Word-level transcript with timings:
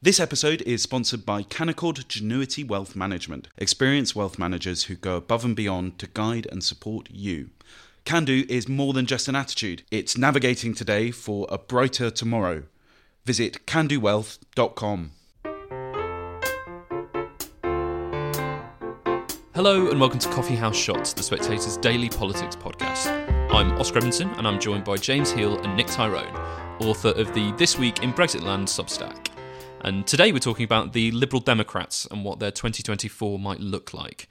This 0.00 0.20
episode 0.20 0.62
is 0.62 0.80
sponsored 0.80 1.26
by 1.26 1.42
Canaccord 1.42 2.04
Genuity 2.06 2.64
Wealth 2.64 2.94
Management, 2.94 3.48
experienced 3.56 4.14
wealth 4.14 4.38
managers 4.38 4.84
who 4.84 4.94
go 4.94 5.16
above 5.16 5.44
and 5.44 5.56
beyond 5.56 5.98
to 5.98 6.06
guide 6.06 6.46
and 6.52 6.62
support 6.62 7.08
you. 7.10 7.50
Can 8.04 8.24
do 8.24 8.44
is 8.48 8.68
more 8.68 8.92
than 8.92 9.06
just 9.06 9.26
an 9.26 9.34
attitude, 9.34 9.82
it's 9.90 10.16
navigating 10.16 10.72
today 10.72 11.10
for 11.10 11.48
a 11.50 11.58
brighter 11.58 12.12
tomorrow. 12.12 12.62
Visit 13.24 13.66
candowealth.com. 13.66 15.10
Hello 19.56 19.90
and 19.90 19.98
welcome 19.98 20.20
to 20.20 20.28
Coffee 20.28 20.54
House 20.54 20.76
Shots, 20.76 21.12
the 21.12 21.24
Spectator's 21.24 21.76
daily 21.76 22.08
politics 22.08 22.54
podcast. 22.54 23.08
I'm 23.52 23.72
Oscar 23.80 23.96
Edmondson 23.96 24.28
and 24.34 24.46
I'm 24.46 24.60
joined 24.60 24.84
by 24.84 24.94
James 24.94 25.32
Heale 25.32 25.58
and 25.64 25.76
Nick 25.76 25.88
Tyrone, 25.88 26.36
author 26.78 27.08
of 27.08 27.34
the 27.34 27.50
This 27.58 27.76
Week 27.76 28.04
in 28.04 28.12
Brexitland 28.12 28.68
Substack. 28.68 29.34
And 29.82 30.06
today 30.06 30.32
we're 30.32 30.40
talking 30.40 30.64
about 30.64 30.92
the 30.92 31.10
Liberal 31.12 31.40
Democrats 31.40 32.06
and 32.10 32.24
what 32.24 32.40
their 32.40 32.50
2024 32.50 33.38
might 33.38 33.60
look 33.60 33.94
like. 33.94 34.28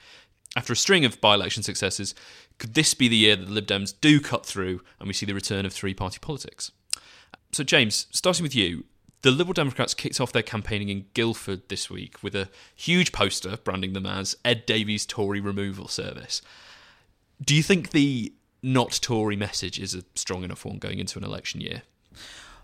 After 0.56 0.74
a 0.74 0.76
string 0.76 1.06
of 1.06 1.22
by 1.22 1.36
election 1.36 1.64
successes, 1.64 2.14
could 2.58 2.74
this 2.74 2.94
be 2.94 3.08
the 3.08 3.16
year 3.16 3.36
that 3.36 3.46
the 3.46 3.52
Lib 3.52 3.68
Dems 3.68 3.94
do 4.00 4.20
cut 4.20 4.46
through 4.46 4.82
and 5.00 5.08
we 5.08 5.14
see 5.14 5.26
the 5.26 5.34
return 5.34 5.66
of 5.66 5.72
three 5.72 5.94
party 5.94 6.20
politics? 6.20 6.72
So, 7.54 7.64
James, 7.64 8.08
starting 8.12 8.44
with 8.44 8.56
you, 8.56 8.86
the 9.22 9.32
Liberal 9.32 9.54
Democrats 9.54 9.94
kicked 9.94 10.20
off 10.20 10.34
their 10.34 10.44
campaigning 10.44 10.90
in 10.90 11.06
Guildford 11.14 11.70
this 11.70 11.90
week 11.90 12.22
with 12.22 12.36
a 12.36 12.50
huge 12.76 13.12
poster 13.12 13.58
branding 13.58 13.94
them 13.94 14.06
as 14.06 14.36
Ed 14.44 14.66
Davey's 14.66 15.06
Tory 15.06 15.40
Removal 15.40 15.88
Service. 15.88 16.42
Do 17.42 17.56
you 17.56 17.64
think 17.64 17.92
the 17.92 18.34
not 18.62 19.00
Tory 19.02 19.36
message 19.36 19.80
is 19.80 19.96
a 19.96 20.04
strong 20.16 20.44
enough 20.44 20.66
one 20.66 20.78
going 20.78 21.00
into 21.00 21.18
an 21.18 21.26
election 21.26 21.62
year? 21.62 21.84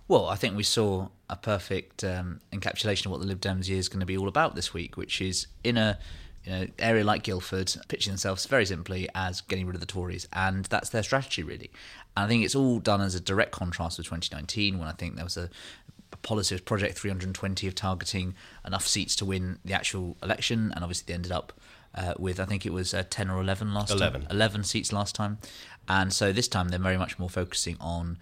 Well, 0.07 0.27
I 0.27 0.35
think 0.35 0.55
we 0.55 0.63
saw 0.63 1.09
a 1.29 1.35
perfect 1.35 2.03
um, 2.03 2.41
encapsulation 2.51 3.05
of 3.05 3.11
what 3.11 3.21
the 3.21 3.27
Lib 3.27 3.39
Dems 3.39 3.67
year 3.67 3.79
is 3.79 3.89
going 3.89 4.01
to 4.01 4.05
be 4.05 4.17
all 4.17 4.27
about 4.27 4.55
this 4.55 4.73
week, 4.73 4.97
which 4.97 5.21
is 5.21 5.47
in 5.63 5.77
a 5.77 5.97
you 6.43 6.51
know, 6.51 6.67
area 6.77 7.03
like 7.03 7.23
Guildford, 7.23 7.73
pitching 7.87 8.11
themselves 8.11 8.45
very 8.45 8.65
simply 8.65 9.07
as 9.15 9.41
getting 9.41 9.65
rid 9.65 9.75
of 9.75 9.79
the 9.79 9.87
Tories, 9.87 10.27
and 10.33 10.65
that's 10.65 10.89
their 10.89 11.03
strategy 11.03 11.41
really. 11.41 11.71
And 12.17 12.25
I 12.25 12.27
think 12.27 12.43
it's 12.43 12.55
all 12.55 12.79
done 12.79 13.01
as 13.01 13.15
a 13.15 13.19
direct 13.19 13.51
contrast 13.51 13.97
with 13.97 14.07
2019, 14.07 14.77
when 14.77 14.87
I 14.87 14.91
think 14.91 15.15
there 15.15 15.23
was 15.23 15.37
a, 15.37 15.49
a 16.11 16.17
policy 16.17 16.53
of 16.53 16.65
Project 16.65 16.97
320 16.97 17.67
of 17.67 17.75
targeting 17.75 18.35
enough 18.65 18.85
seats 18.85 19.15
to 19.17 19.25
win 19.25 19.59
the 19.63 19.73
actual 19.73 20.17
election, 20.21 20.73
and 20.75 20.83
obviously 20.83 21.05
they 21.07 21.13
ended 21.13 21.31
up 21.31 21.53
uh, 21.95 22.13
with 22.17 22.39
I 22.39 22.45
think 22.45 22.65
it 22.65 22.73
was 22.73 22.93
uh, 22.93 23.03
10 23.09 23.29
or 23.29 23.39
11 23.39 23.73
last 23.73 23.91
11. 23.91 24.21
time. 24.21 24.31
11 24.31 24.63
seats 24.63 24.91
last 24.91 25.15
time. 25.15 25.37
And 25.87 26.11
so 26.11 26.31
this 26.31 26.47
time 26.47 26.69
they're 26.69 26.79
very 26.79 26.97
much 26.97 27.19
more 27.19 27.29
focusing 27.29 27.77
on 27.79 28.17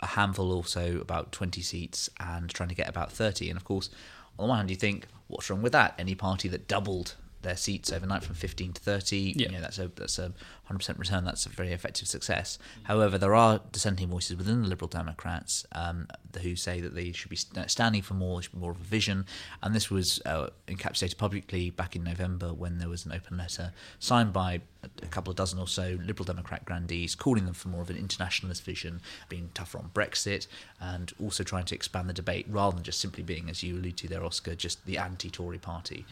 a 0.00 0.06
handful 0.06 0.52
also 0.52 1.00
about 1.00 1.32
20 1.32 1.60
seats 1.62 2.08
and 2.20 2.48
trying 2.50 2.68
to 2.68 2.74
get 2.74 2.88
about 2.88 3.10
30 3.12 3.48
and 3.50 3.56
of 3.56 3.64
course 3.64 3.90
on 4.38 4.44
the 4.44 4.48
one 4.48 4.58
hand 4.58 4.70
you 4.70 4.76
think 4.76 5.06
what's 5.28 5.48
wrong 5.50 5.62
with 5.62 5.72
that? 5.72 5.94
Any 5.98 6.14
party 6.14 6.48
that 6.48 6.68
doubled 6.68 7.14
their 7.42 7.56
seats 7.56 7.90
overnight 7.92 8.22
from 8.22 8.36
15 8.36 8.74
to 8.74 8.80
30 8.80 9.34
Yeah. 9.36 9.46
you 9.48 9.52
know 9.52 9.60
that's 9.60 9.78
a 9.80 9.88
that's 9.96 10.18
a 10.20 10.32
100% 10.70 10.98
return. 10.98 11.24
That's 11.24 11.44
a 11.44 11.48
very 11.48 11.72
effective 11.72 12.06
success. 12.06 12.56
However 12.84 13.18
there 13.18 13.34
are 13.34 13.60
dissenting 13.72 14.08
voices 14.08 14.36
within 14.36 14.62
the 14.62 14.68
liberal 14.68 14.88
democrats 14.88 15.66
um, 15.72 16.06
who 16.40 16.54
say 16.54 16.80
that 16.80 16.94
they 16.94 17.10
should 17.12 17.30
be 17.30 17.36
standing 17.66 18.00
for 18.02 18.14
more 18.14 18.40
should 18.42 18.52
be 18.52 18.58
more 18.58 18.70
of 18.70 18.80
a 18.80 18.84
vision. 18.84 19.26
And 19.62 19.74
this 19.74 19.90
was 19.90 20.20
uh, 20.24 20.50
encapsulated 20.68 21.16
publicly 21.18 21.70
back 21.70 21.96
in 21.96 22.04
november 22.04 22.54
when 22.54 22.78
there 22.78 22.88
was 22.88 23.04
an 23.06 23.12
open 23.12 23.36
letter 23.36 23.72
signed 23.98 24.32
by 24.32 24.60
a 25.02 25.06
couple 25.06 25.30
of 25.30 25.36
dozen 25.36 25.58
or 25.58 25.68
so 25.68 25.96
liberal 26.04 26.24
democrat 26.24 26.64
grandees 26.64 27.14
calling 27.14 27.44
them 27.44 27.54
for 27.54 27.68
more 27.68 27.82
of 27.82 27.90
an 27.90 27.96
internationalist 27.96 28.64
vision 28.64 29.00
being 29.28 29.50
tougher 29.54 29.78
on 29.78 29.90
brexit 29.94 30.46
and 30.80 31.12
also 31.22 31.44
trying 31.44 31.64
to 31.64 31.74
expand 31.74 32.08
the 32.08 32.12
debate 32.12 32.46
rather 32.48 32.74
than 32.74 32.82
just 32.82 33.00
simply 33.00 33.22
being 33.22 33.48
as 33.48 33.62
you 33.62 33.76
allude 33.76 33.96
to 33.96 34.08
there 34.08 34.24
oscar 34.24 34.54
just 34.54 34.84
the 34.86 34.98
anti-tory 34.98 35.58
party 35.58 36.04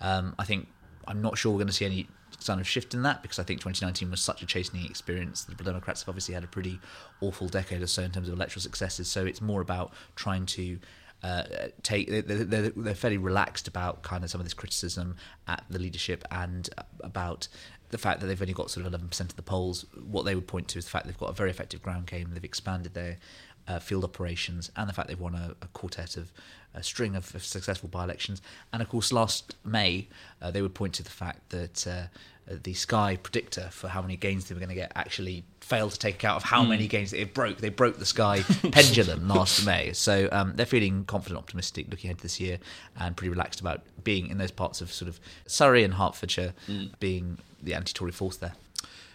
um, 0.00 0.34
i 0.38 0.44
think 0.44 0.66
I'm 1.08 1.22
not 1.22 1.38
sure 1.38 1.52
we're 1.52 1.58
going 1.58 1.68
to 1.68 1.72
see 1.72 1.86
any 1.86 2.06
sign 2.38 2.60
of 2.60 2.68
shift 2.68 2.94
in 2.94 3.02
that 3.02 3.22
because 3.22 3.38
I 3.38 3.42
think 3.42 3.60
2019 3.60 4.10
was 4.10 4.20
such 4.20 4.42
a 4.42 4.46
chastening 4.46 4.84
experience. 4.84 5.44
The 5.44 5.52
Liberal 5.52 5.72
Democrats 5.72 6.02
have 6.02 6.08
obviously 6.10 6.34
had 6.34 6.44
a 6.44 6.48
pretty 6.48 6.78
awful 7.20 7.48
decade 7.48 7.82
or 7.82 7.86
so 7.86 8.02
in 8.02 8.12
terms 8.12 8.28
of 8.28 8.34
electoral 8.34 8.60
successes. 8.60 9.08
So 9.08 9.24
it's 9.24 9.40
more 9.40 9.60
about 9.60 9.92
trying 10.14 10.46
to 10.46 10.78
uh, 11.22 11.44
take. 11.82 12.08
They're, 12.08 12.22
they're, 12.22 12.70
they're 12.70 12.94
fairly 12.94 13.18
relaxed 13.18 13.66
about 13.66 14.02
kind 14.02 14.22
of 14.22 14.30
some 14.30 14.40
of 14.40 14.46
this 14.46 14.54
criticism 14.54 15.16
at 15.48 15.64
the 15.70 15.78
leadership 15.78 16.24
and 16.30 16.68
about 17.00 17.48
the 17.90 17.98
fact 17.98 18.20
that 18.20 18.26
they've 18.26 18.40
only 18.40 18.54
got 18.54 18.70
sort 18.70 18.86
of 18.86 18.92
11% 18.92 19.20
of 19.20 19.36
the 19.36 19.42
polls. 19.42 19.86
What 20.04 20.24
they 20.24 20.34
would 20.34 20.46
point 20.46 20.68
to 20.68 20.78
is 20.78 20.84
the 20.84 20.90
fact 20.90 21.06
they've 21.06 21.18
got 21.18 21.30
a 21.30 21.34
very 21.34 21.50
effective 21.50 21.82
ground 21.82 22.06
game. 22.06 22.30
They've 22.32 22.44
expanded 22.44 22.94
their 22.94 23.16
uh, 23.68 23.78
field 23.78 24.04
operations 24.04 24.70
and 24.76 24.88
the 24.88 24.92
fact 24.92 25.08
they've 25.08 25.20
won 25.20 25.34
a, 25.34 25.54
a 25.62 25.66
quartet 25.68 26.16
of 26.16 26.32
a 26.74 26.82
string 26.82 27.16
of, 27.16 27.34
of 27.34 27.44
successful 27.44 27.88
by-elections. 27.88 28.42
And 28.72 28.82
of 28.82 28.88
course, 28.88 29.12
last 29.12 29.56
May 29.64 30.08
uh, 30.40 30.50
they 30.50 30.62
would 30.62 30.74
point 30.74 30.94
to 30.94 31.02
the 31.02 31.10
fact 31.10 31.50
that 31.50 31.86
uh, 31.86 32.02
the 32.50 32.74
Sky 32.74 33.16
predictor 33.16 33.68
for 33.70 33.88
how 33.88 34.00
many 34.00 34.16
gains 34.16 34.46
they 34.46 34.54
were 34.54 34.60
going 34.60 34.70
to 34.70 34.74
get 34.74 34.92
actually 34.94 35.44
failed 35.60 35.92
to 35.92 35.98
take 35.98 36.14
account 36.14 36.36
of 36.36 36.44
how 36.44 36.62
many 36.62 36.86
gains 36.86 37.12
it 37.12 37.34
broke. 37.34 37.58
They 37.58 37.68
broke 37.68 37.98
the 37.98 38.06
Sky 38.06 38.40
pendulum 38.72 39.28
last 39.34 39.66
May, 39.66 39.92
so 39.92 40.28
um, 40.32 40.54
they're 40.56 40.66
feeling 40.66 41.04
confident, 41.04 41.38
optimistic, 41.38 41.86
looking 41.90 42.08
ahead 42.08 42.18
to 42.18 42.22
this 42.22 42.40
year, 42.40 42.58
and 42.98 43.16
pretty 43.16 43.28
relaxed 43.30 43.60
about 43.60 43.82
being 44.02 44.28
in 44.28 44.38
those 44.38 44.50
parts 44.50 44.80
of 44.80 44.92
sort 44.92 45.08
of 45.08 45.20
Surrey 45.46 45.84
and 45.84 45.94
Hertfordshire, 45.94 46.54
being 47.00 47.38
the 47.62 47.74
anti-Tory 47.74 48.12
force 48.12 48.36
there. 48.36 48.54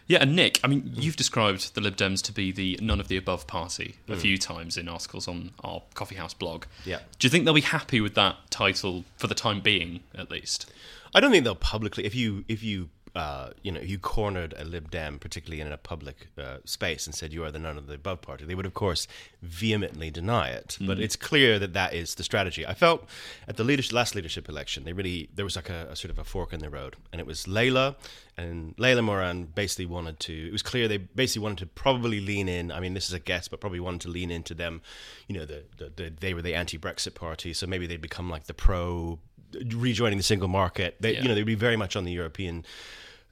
Yeah, 0.08 0.19
and 0.22 0.36
Nick, 0.36 0.59
I 0.64 0.68
mean, 0.68 0.81
hmm. 0.81 1.00
you've 1.00 1.16
described 1.16 1.75
the 1.75 1.81
Lib 1.81 1.96
Dems 1.96 2.22
to 2.24 2.31
be 2.31 2.52
the 2.52 2.78
none 2.81 3.00
of 3.00 3.08
the 3.08 3.18
above 3.18 3.47
party 3.47 3.96
a 4.08 4.14
hmm. 4.14 4.19
few 4.19 4.38
times 4.38 4.78
in 4.78 4.88
articles 4.88 5.28
on 5.28 5.52
our 5.64 5.81
Coffee 5.94 6.16
House 6.16 6.34
blog. 6.34 6.66
Yeah. 6.86 7.00
Do 7.19 7.25
you 7.25 7.30
think 7.30 7.46
they'll 7.46 7.53
be 7.53 7.62
happy 7.62 8.02
with 8.02 8.16
that 8.16 8.38
title 8.50 9.06
for 9.18 9.28
the 9.28 9.36
time 9.36 9.62
being, 9.62 10.02
at 10.14 10.30
least? 10.30 10.72
I 11.16 11.19
don't 11.19 11.31
think 11.31 11.44
they'll 11.44 11.56
publicly. 11.56 12.06
If 12.06 12.16
you 12.16 12.44
if 12.47 12.64
you 12.64 12.90
uh, 13.16 13.51
you 13.62 13.72
know 13.72 13.79
you 13.81 14.00
cornered 14.00 14.53
a 14.57 14.63
Lib 14.63 14.90
Dem, 14.90 15.19
particularly 15.19 15.62
in 15.62 15.72
a 15.72 15.78
public 15.78 16.28
uh, 16.38 16.57
space, 16.66 17.06
and 17.06 17.13
said 17.13 17.31
you 17.31 17.44
are 17.44 17.51
the 17.51 17.59
none 17.59 17.78
of 17.78 17.85
the 17.88 17.94
above 17.94 18.22
party, 18.22 18.44
they 18.46 18.56
would 18.56 18.66
of 18.66 18.74
course 18.74 19.07
vehemently 19.41 20.09
deny 20.09 20.50
it. 20.50 20.78
But 20.81 21.00
it's 21.00 21.16
clear 21.16 21.59
that 21.59 21.73
that 21.73 21.94
is 21.94 22.16
the 22.16 22.23
strategy. 22.23 22.66
I 22.66 22.73
felt 22.73 23.07
at 23.47 23.57
the 23.57 23.63
leadership, 23.63 23.94
last 23.94 24.16
leadership 24.16 24.50
election, 24.50 24.84
they 24.84 24.94
really 24.94 25.29
there 25.35 25.46
was 25.46 25.56
like 25.56 25.69
a, 25.69 25.88
a 25.91 25.96
sort 25.96 26.09
of 26.12 26.18
a 26.18 26.23
fork 26.23 26.53
in 26.53 26.59
the 26.59 26.69
road, 26.69 26.96
and 27.12 27.22
it 27.22 27.28
was 27.28 27.46
Layla 27.46 27.96
and 28.35 28.75
Layla 28.78 29.03
Moran 29.03 29.44
basically 29.46 29.85
wanted 29.85 30.19
to. 30.22 30.47
It 30.47 30.52
was 30.52 30.63
clear 30.63 30.88
they 30.88 30.97
basically 30.97 31.44
wanted 31.44 31.59
to 31.59 31.66
probably 31.68 32.19
lean 32.19 32.50
in. 32.50 32.72
I 32.72 32.79
mean, 32.79 32.96
this 32.96 33.07
is 33.07 33.13
a 33.13 33.19
guess, 33.19 33.47
but 33.47 33.59
probably 33.59 33.79
wanted 33.79 34.02
to 34.02 34.09
lean 34.09 34.31
into 34.31 34.56
them. 34.56 34.81
You 35.28 35.38
know, 35.38 35.46
the, 35.46 35.63
the, 35.78 35.91
the 35.96 36.13
they 36.19 36.34
were 36.34 36.41
the 36.41 36.56
anti-Brexit 36.56 37.13
party, 37.13 37.53
so 37.53 37.68
maybe 37.68 37.85
they'd 37.85 38.02
become 38.02 38.29
like 38.31 38.46
the 38.46 38.56
pro 38.56 39.19
rejoining 39.75 40.18
the 40.18 40.23
single 40.23 40.47
market. 40.47 40.96
They, 41.00 41.13
Yeah. 41.13 41.22
you 41.22 41.28
know, 41.28 41.35
they'd 41.35 41.44
be 41.46 41.53
very 41.53 41.78
much 41.78 41.96
on 41.96 42.06
the 42.06 42.12
European 42.12 42.66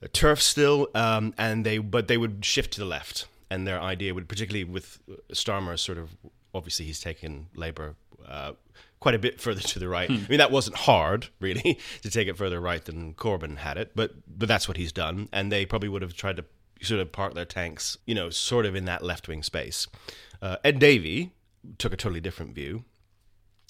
turf 0.08 0.42
still, 0.42 0.88
um, 0.96 1.34
and 1.38 1.66
they 1.66 1.78
but 1.78 2.08
they 2.08 2.18
would 2.18 2.44
shift 2.44 2.74
to 2.74 2.80
the 2.80 2.86
left, 2.86 3.28
and 3.50 3.68
their 3.68 3.82
idea 3.82 4.14
would 4.14 4.28
particularly 4.28 4.64
with 4.64 5.00
Starmer 5.32 5.78
sort 5.78 5.98
of 5.98 6.16
obviously 6.54 6.86
he's 6.86 7.00
taken 7.00 7.48
Labour. 7.56 7.96
Uh, 8.28 8.54
Quite 9.00 9.16
a 9.16 9.20
bit 9.20 9.42
further 9.42 9.62
to 9.62 9.80
the 9.80 9.88
right. 9.88 10.12
I 10.12 10.14
mean, 10.30 10.38
that 10.38 10.52
wasn't 10.52 10.76
hard, 10.76 11.30
really, 11.40 11.80
to 12.04 12.12
take 12.12 12.28
it 12.28 12.38
further 12.38 12.62
right 12.62 12.86
than 12.86 13.16
Corbyn 13.16 13.58
had 13.58 13.76
it, 13.78 13.94
but 13.96 14.12
but 14.28 14.48
that's 14.48 14.68
what 14.68 14.78
he's 14.78 14.92
done. 14.92 15.28
And 15.34 15.52
they 15.52 15.66
probably 15.66 15.90
would 15.90 16.04
have 16.04 16.14
tried 16.14 16.38
to 16.38 16.46
sort 16.84 17.02
of 17.02 17.12
park 17.12 17.34
their 17.34 17.46
tanks, 17.46 17.98
you 18.06 18.14
know, 18.14 18.30
sort 18.30 18.66
of 18.68 18.76
in 18.76 18.86
that 18.86 19.04
left 19.04 19.28
wing 19.28 19.42
space. 19.42 19.88
Uh, 20.40 20.58
Ed 20.64 20.78
Davey 20.78 21.32
took 21.78 21.94
a 21.94 21.98
totally 21.98 22.22
different 22.22 22.54
view. 22.54 22.84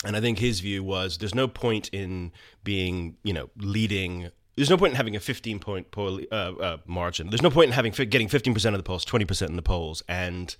And 0.03 0.17
I 0.17 0.21
think 0.21 0.39
his 0.39 0.59
view 0.61 0.83
was 0.83 1.17
there's 1.19 1.35
no 1.35 1.47
point 1.47 1.89
in 1.89 2.31
being, 2.63 3.17
you 3.23 3.33
know, 3.33 3.49
leading. 3.57 4.31
There's 4.55 4.69
no 4.69 4.77
point 4.77 4.91
in 4.91 4.97
having 4.97 5.15
a 5.15 5.19
15 5.19 5.59
point 5.59 5.87
uh, 5.97 6.35
uh, 6.35 6.77
margin. 6.85 7.29
There's 7.29 7.41
no 7.41 7.49
point 7.49 7.67
in 7.67 7.73
having 7.73 7.91
getting 7.91 8.27
15% 8.27 8.65
of 8.65 8.73
the 8.77 8.83
polls, 8.83 9.05
20% 9.05 9.49
in 9.49 9.55
the 9.55 9.61
polls, 9.61 10.03
and 10.07 10.55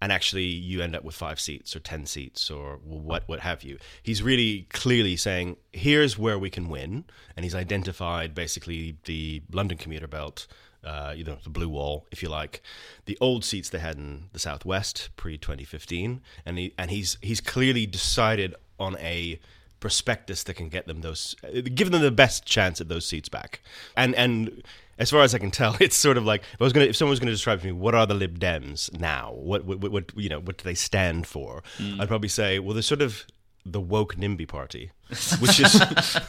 and 0.00 0.12
actually 0.12 0.44
you 0.44 0.82
end 0.82 0.94
up 0.94 1.04
with 1.04 1.14
five 1.14 1.40
seats 1.40 1.74
or 1.74 1.80
10 1.80 2.06
seats 2.06 2.50
or 2.50 2.78
what 2.82 3.24
what 3.26 3.40
have 3.40 3.62
you. 3.62 3.78
He's 4.02 4.22
really 4.22 4.66
clearly 4.70 5.16
saying 5.16 5.56
here's 5.72 6.18
where 6.18 6.38
we 6.38 6.50
can 6.50 6.68
win, 6.68 7.04
and 7.36 7.44
he's 7.44 7.54
identified 7.54 8.34
basically 8.34 8.96
the 9.04 9.42
London 9.52 9.78
commuter 9.78 10.06
belt. 10.06 10.46
Uh, 10.82 11.14
you 11.16 11.24
know 11.24 11.38
the 11.42 11.48
blue 11.48 11.68
wall, 11.68 12.06
if 12.12 12.22
you 12.22 12.28
like, 12.28 12.60
the 13.06 13.16
old 13.18 13.42
seats 13.42 13.70
they 13.70 13.78
had 13.78 13.96
in 13.96 14.28
the 14.34 14.38
southwest 14.38 15.08
pre 15.16 15.38
2015, 15.38 16.20
and 16.44 16.58
he 16.58 16.74
and 16.78 16.90
he's 16.90 17.16
he's 17.22 17.40
clearly 17.40 17.86
decided 17.86 18.54
on 18.78 18.96
a 18.98 19.40
prospectus 19.84 20.42
that 20.44 20.54
can 20.54 20.70
get 20.70 20.86
them 20.86 21.02
those, 21.02 21.36
uh, 21.44 21.60
give 21.74 21.90
them 21.90 22.00
the 22.00 22.10
best 22.10 22.46
chance 22.46 22.80
at 22.80 22.88
those 22.88 23.04
seats 23.04 23.28
back. 23.28 23.60
And 23.98 24.14
and 24.14 24.62
as 24.98 25.10
far 25.10 25.20
as 25.20 25.34
I 25.34 25.38
can 25.38 25.50
tell, 25.50 25.76
it's 25.80 25.94
sort 25.94 26.16
of 26.16 26.24
like 26.24 26.40
if 26.54 26.60
I 26.60 26.64
was 26.64 26.72
gonna, 26.72 26.86
if 26.86 26.96
someone 26.96 27.10
was 27.10 27.20
going 27.20 27.26
to 27.26 27.34
describe 27.34 27.60
to 27.60 27.66
me 27.66 27.72
what 27.72 27.94
are 27.94 28.06
the 28.06 28.14
Lib 28.14 28.38
Dems 28.38 28.98
now, 28.98 29.34
what 29.34 29.66
what, 29.66 29.80
what 29.80 29.92
what, 29.92 30.04
you 30.16 30.30
know 30.30 30.40
what 30.40 30.56
do 30.56 30.64
they 30.64 30.74
stand 30.74 31.26
for, 31.26 31.62
I'd 32.00 32.08
probably 32.08 32.30
say 32.30 32.58
well 32.58 32.72
they're 32.72 32.82
sort 32.82 33.02
of 33.02 33.26
the 33.66 33.80
woke 33.80 34.16
NIMBY 34.16 34.46
party, 34.46 34.90
which 35.38 35.60
is, 35.60 35.80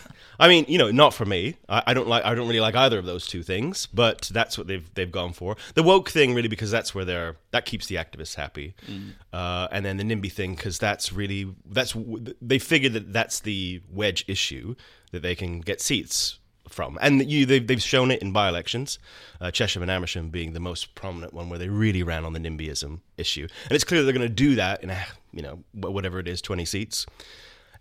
I 0.40 0.48
mean, 0.48 0.66
you 0.68 0.78
know, 0.78 0.92
not 0.92 1.14
for 1.14 1.26
me. 1.26 1.56
I, 1.68 1.84
I, 1.88 1.94
don't 1.94 2.08
like, 2.08 2.24
I 2.24 2.34
don't 2.34 2.48
really 2.48 2.60
like 2.60 2.76
either 2.76 2.98
of 2.98 3.06
those 3.06 3.28
two 3.28 3.44
things, 3.44 3.88
but 3.88 4.30
that's 4.34 4.58
what 4.58 4.68
they've 4.68 4.90
they've 4.94 5.12
gone 5.12 5.34
for. 5.34 5.58
The 5.74 5.84
woke 5.84 6.10
thing, 6.10 6.34
really, 6.34 6.48
because 6.48 6.72
that's 6.72 6.96
where 6.96 7.06
they're 7.06 7.38
that 7.52 7.66
keeps 7.66 7.88
the 7.88 7.96
activists 7.96 8.36
happy, 8.36 8.76
mm. 8.88 9.12
uh, 9.34 9.68
and 9.72 9.86
then 9.86 9.98
the 9.98 10.04
NIMBY 10.04 10.32
thing, 10.32 10.56
because 10.56 10.80
that's 10.80 11.12
really 11.12 11.54
that's 11.66 11.96
they 12.42 12.60
figured 12.60 12.94
that 12.94 13.12
that's 13.14 13.42
the 13.42 13.82
wedge 13.92 14.26
issue 14.28 14.76
that 15.12 15.22
they 15.22 15.36
can 15.36 15.62
get 15.62 15.82
seats 15.82 16.40
from. 16.70 16.98
And 17.02 17.30
you, 17.30 17.46
they've, 17.46 17.66
they've 17.66 17.82
shown 17.82 18.12
it 18.12 18.22
in 18.22 18.32
by 18.32 18.50
elections, 18.50 19.00
uh, 19.42 19.52
Chesham 19.52 19.82
and 19.82 19.92
Amersham 19.92 20.30
being 20.30 20.54
the 20.54 20.60
most 20.60 20.96
prominent 20.96 21.34
one 21.34 21.50
where 21.50 21.60
they 21.60 21.70
really 21.70 22.04
ran 22.04 22.26
on 22.26 22.34
the 22.34 22.40
NIMBYism 22.40 23.00
issue. 23.18 23.48
And 23.64 23.72
it's 23.72 23.84
clear 23.84 24.04
they're 24.04 24.14
going 24.14 24.28
to 24.28 24.34
do 24.34 24.56
that 24.56 24.84
in, 24.84 24.90
a, 24.90 25.06
you 25.32 25.42
know, 25.42 25.64
whatever 25.74 26.20
it 26.20 26.28
is, 26.28 26.42
20 26.42 26.66
seats. 26.66 27.06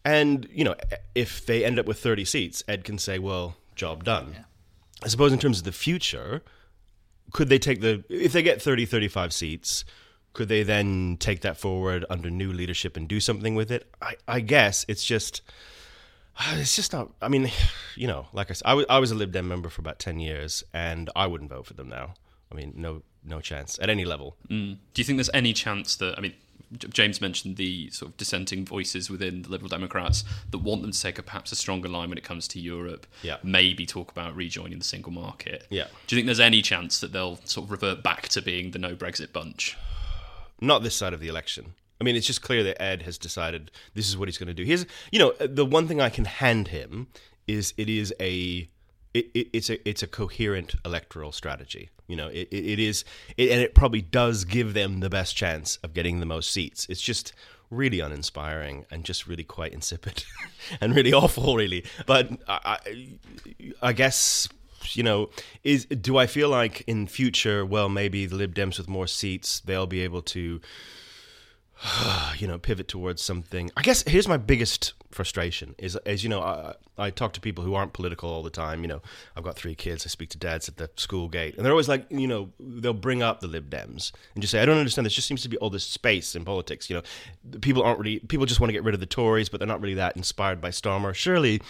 And, 0.04 0.46
you 0.52 0.64
know, 0.64 0.74
if 1.14 1.46
they 1.46 1.64
end 1.64 1.78
up 1.78 1.86
with 1.86 1.98
30 1.98 2.24
seats, 2.24 2.62
Ed 2.68 2.84
can 2.84 2.98
say, 2.98 3.18
well, 3.18 3.56
job 3.74 4.04
done. 4.04 4.32
Yeah. 4.32 4.44
I 5.02 5.08
suppose 5.08 5.32
in 5.32 5.38
terms 5.38 5.58
of 5.58 5.64
the 5.64 5.72
future, 5.72 6.42
could 7.32 7.48
they 7.48 7.58
take 7.58 7.80
the, 7.80 8.04
if 8.08 8.32
they 8.32 8.42
get 8.42 8.60
30, 8.60 8.86
35 8.86 9.32
seats, 9.32 9.84
could 10.34 10.48
they 10.48 10.62
then 10.62 11.16
take 11.18 11.40
that 11.42 11.56
forward 11.56 12.04
under 12.10 12.28
new 12.28 12.52
leadership 12.52 12.96
and 12.96 13.08
do 13.08 13.20
something 13.20 13.54
with 13.54 13.70
it? 13.70 13.88
I, 14.02 14.16
I 14.26 14.40
guess 14.40 14.84
it's 14.88 15.04
just 15.04 15.42
It's 16.54 16.76
just 16.76 16.92
not. 16.92 17.10
I 17.22 17.28
mean, 17.28 17.50
you 17.96 18.06
know, 18.06 18.26
like 18.32 18.50
I 18.50 18.54
said, 18.54 18.66
I 18.66 18.74
was, 18.74 18.86
was 18.88 19.10
a 19.10 19.14
Lib 19.14 19.32
Dem 19.32 19.48
member 19.48 19.68
for 19.68 19.80
about 19.80 19.98
ten 19.98 20.20
years, 20.20 20.64
and 20.72 21.10
I 21.14 21.26
wouldn't 21.26 21.50
vote 21.50 21.66
for 21.66 21.74
them 21.74 21.88
now. 21.88 22.14
I 22.50 22.54
mean, 22.54 22.72
no, 22.76 23.02
no 23.24 23.40
chance 23.40 23.78
at 23.80 23.90
any 23.90 24.04
level. 24.04 24.36
Mm. 24.48 24.78
Do 24.92 25.00
you 25.00 25.04
think 25.04 25.16
there's 25.16 25.30
any 25.34 25.52
chance 25.52 25.96
that? 25.96 26.16
I 26.18 26.20
mean, 26.20 26.34
James 26.78 27.20
mentioned 27.20 27.56
the 27.56 27.90
sort 27.90 28.10
of 28.10 28.16
dissenting 28.16 28.64
voices 28.64 29.10
within 29.10 29.42
the 29.42 29.48
Liberal 29.48 29.68
Democrats 29.68 30.24
that 30.50 30.58
want 30.58 30.82
them 30.82 30.90
to 30.90 31.00
take 31.00 31.18
a 31.18 31.22
perhaps 31.22 31.52
a 31.52 31.56
stronger 31.56 31.88
line 31.88 32.08
when 32.08 32.18
it 32.18 32.24
comes 32.24 32.48
to 32.48 32.60
Europe. 32.60 33.06
Yeah. 33.22 33.36
Maybe 33.42 33.86
talk 33.86 34.10
about 34.10 34.34
rejoining 34.34 34.78
the 34.78 34.84
single 34.84 35.12
market. 35.12 35.66
Yeah. 35.70 35.86
Do 36.06 36.14
you 36.14 36.18
think 36.18 36.26
there's 36.26 36.40
any 36.40 36.62
chance 36.62 37.00
that 37.00 37.12
they'll 37.12 37.38
sort 37.44 37.66
of 37.66 37.70
revert 37.70 38.02
back 38.02 38.28
to 38.30 38.42
being 38.42 38.72
the 38.72 38.78
no 38.78 38.94
Brexit 38.96 39.32
bunch? 39.32 39.76
Not 40.60 40.82
this 40.82 40.96
side 40.96 41.12
of 41.12 41.20
the 41.20 41.28
election. 41.28 41.74
I 42.00 42.04
mean, 42.04 42.16
it's 42.16 42.26
just 42.26 42.42
clear 42.42 42.62
that 42.64 42.80
Ed 42.82 43.02
has 43.02 43.18
decided 43.18 43.70
this 43.94 44.08
is 44.08 44.16
what 44.16 44.28
he's 44.28 44.38
going 44.38 44.48
to 44.48 44.54
do. 44.54 44.64
Here's, 44.64 44.84
you 45.12 45.18
know, 45.18 45.32
uh, 45.40 45.46
the 45.48 45.64
one 45.64 45.86
thing 45.86 46.00
I 46.00 46.08
can 46.08 46.24
hand 46.24 46.68
him 46.68 47.08
is 47.46 47.74
it 47.76 47.88
is 47.88 48.12
a 48.20 48.68
it, 49.12 49.30
it, 49.32 49.48
it's 49.52 49.70
a 49.70 49.88
it's 49.88 50.02
a 50.02 50.06
coherent 50.06 50.74
electoral 50.84 51.30
strategy. 51.30 51.90
You 52.08 52.16
know, 52.16 52.28
it, 52.28 52.48
it 52.50 52.78
is, 52.78 53.04
and 53.38 53.60
it 53.60 53.74
probably 53.74 54.02
does 54.02 54.44
give 54.44 54.74
them 54.74 55.00
the 55.00 55.08
best 55.08 55.36
chance 55.36 55.78
of 55.82 55.94
getting 55.94 56.20
the 56.20 56.26
most 56.26 56.50
seats. 56.50 56.86
It's 56.88 57.00
just 57.00 57.32
really 57.70 58.00
uninspiring 58.00 58.86
and 58.90 59.04
just 59.04 59.26
really 59.26 59.44
quite 59.44 59.72
insipid 59.72 60.24
and 60.80 60.94
really 60.94 61.12
awful, 61.12 61.56
really. 61.56 61.84
But 62.06 62.30
I, 62.46 62.78
I, 62.84 63.08
I 63.80 63.92
guess 63.92 64.48
you 64.92 65.02
know, 65.02 65.30
is 65.62 65.86
do 65.86 66.18
I 66.18 66.26
feel 66.26 66.48
like 66.48 66.82
in 66.86 67.06
future, 67.06 67.64
well, 67.64 67.88
maybe 67.88 68.26
the 68.26 68.34
Lib 68.34 68.54
Dems 68.54 68.78
with 68.78 68.88
more 68.88 69.06
seats, 69.06 69.60
they'll 69.60 69.86
be 69.86 70.00
able 70.00 70.22
to 70.22 70.60
you 72.38 72.46
know, 72.46 72.58
pivot 72.58 72.88
towards 72.88 73.22
something. 73.22 73.70
I 73.76 73.82
guess 73.82 74.02
here's 74.06 74.28
my 74.28 74.36
biggest 74.36 74.94
frustration 75.10 75.74
is, 75.78 75.96
as 75.96 76.22
you 76.22 76.28
know, 76.28 76.40
I, 76.40 76.74
I 76.96 77.10
talk 77.10 77.32
to 77.34 77.40
people 77.40 77.64
who 77.64 77.74
aren't 77.74 77.92
political 77.92 78.30
all 78.30 78.42
the 78.42 78.50
time. 78.50 78.82
You 78.82 78.88
know, 78.88 79.02
I've 79.36 79.44
got 79.44 79.56
three 79.56 79.74
kids. 79.74 80.04
I 80.06 80.08
speak 80.08 80.30
to 80.30 80.38
dads 80.38 80.68
at 80.68 80.76
the 80.76 80.90
school 80.96 81.28
gate, 81.28 81.56
and 81.56 81.64
they're 81.64 81.72
always 81.72 81.88
like, 81.88 82.06
you 82.10 82.26
know, 82.26 82.50
they'll 82.58 82.92
bring 82.92 83.22
up 83.22 83.40
the 83.40 83.48
Lib 83.48 83.70
Dems 83.70 84.12
and 84.34 84.42
just 84.42 84.52
say, 84.52 84.60
I 84.60 84.64
don't 84.64 84.78
understand. 84.78 85.04
There 85.04 85.10
just 85.10 85.28
seems 85.28 85.42
to 85.42 85.48
be 85.48 85.56
all 85.58 85.70
this 85.70 85.84
space 85.84 86.34
in 86.34 86.44
politics. 86.44 86.88
You 86.88 86.96
know, 86.96 87.58
people 87.60 87.82
aren't 87.82 87.98
really 87.98 88.20
people 88.20 88.46
just 88.46 88.60
want 88.60 88.68
to 88.68 88.74
get 88.74 88.84
rid 88.84 88.94
of 88.94 89.00
the 89.00 89.06
Tories, 89.06 89.48
but 89.48 89.58
they're 89.58 89.68
not 89.68 89.80
really 89.80 89.94
that 89.94 90.16
inspired 90.16 90.60
by 90.60 90.70
Starmer. 90.70 91.14
Surely 91.14 91.60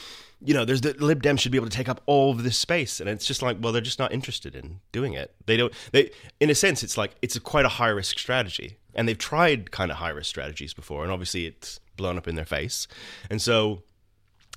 you 0.44 0.52
know, 0.52 0.64
there's 0.64 0.82
the 0.82 0.94
Lib 0.98 1.22
Dems 1.22 1.40
should 1.40 1.52
be 1.52 1.58
able 1.58 1.68
to 1.68 1.76
take 1.76 1.88
up 1.88 2.02
all 2.06 2.30
of 2.30 2.42
this 2.42 2.58
space, 2.58 3.00
and 3.00 3.08
it's 3.08 3.26
just 3.26 3.40
like, 3.40 3.56
well, 3.60 3.72
they're 3.72 3.80
just 3.80 3.98
not 3.98 4.12
interested 4.12 4.54
in 4.54 4.80
doing 4.92 5.14
it. 5.14 5.34
They 5.46 5.56
don't. 5.56 5.72
They, 5.92 6.10
in 6.38 6.50
a 6.50 6.54
sense, 6.54 6.82
it's 6.82 6.98
like 6.98 7.12
it's 7.22 7.34
a 7.34 7.40
quite 7.40 7.64
a 7.64 7.68
high 7.68 7.88
risk 7.88 8.18
strategy, 8.18 8.76
and 8.96 9.08
they've 9.08 9.19
tried 9.19 9.70
kind 9.70 9.91
of 9.91 9.99
high 9.99 10.11
risk 10.11 10.29
strategies 10.29 10.75
before, 10.75 11.02
and 11.02 11.12
obviously 11.12 11.46
it's 11.46 11.81
blown 11.96 12.19
up 12.19 12.29
in 12.29 12.35
their 12.35 12.44
face, 12.44 12.87
and 13.31 13.41
so 13.41 13.82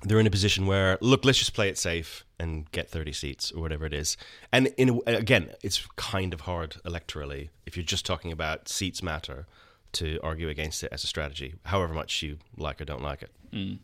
they're 0.02 0.20
in 0.20 0.26
a 0.26 0.30
position 0.30 0.66
where 0.66 0.98
look, 1.00 1.24
let's 1.24 1.38
just 1.38 1.54
play 1.54 1.68
it 1.68 1.78
safe 1.78 2.24
and 2.38 2.70
get 2.70 2.88
30 2.88 3.12
seats 3.12 3.50
or 3.50 3.60
whatever 3.60 3.84
it 3.84 3.92
is. 3.92 4.16
And 4.52 4.68
in 4.76 5.00
again, 5.06 5.50
it's 5.62 5.86
kind 5.96 6.32
of 6.32 6.42
hard 6.42 6.76
electorally 6.84 7.48
if 7.66 7.76
you're 7.76 7.84
just 7.84 8.06
talking 8.06 8.30
about 8.30 8.68
seats 8.68 9.02
matter 9.02 9.46
to 9.92 10.20
argue 10.22 10.48
against 10.48 10.84
it 10.84 10.90
as 10.92 11.02
a 11.02 11.06
strategy, 11.06 11.54
however 11.64 11.94
much 11.94 12.22
you 12.22 12.38
like 12.56 12.80
or 12.80 12.84
don't 12.84 13.02
like 13.02 13.22
it. 13.22 13.30
Mm. 13.52 13.78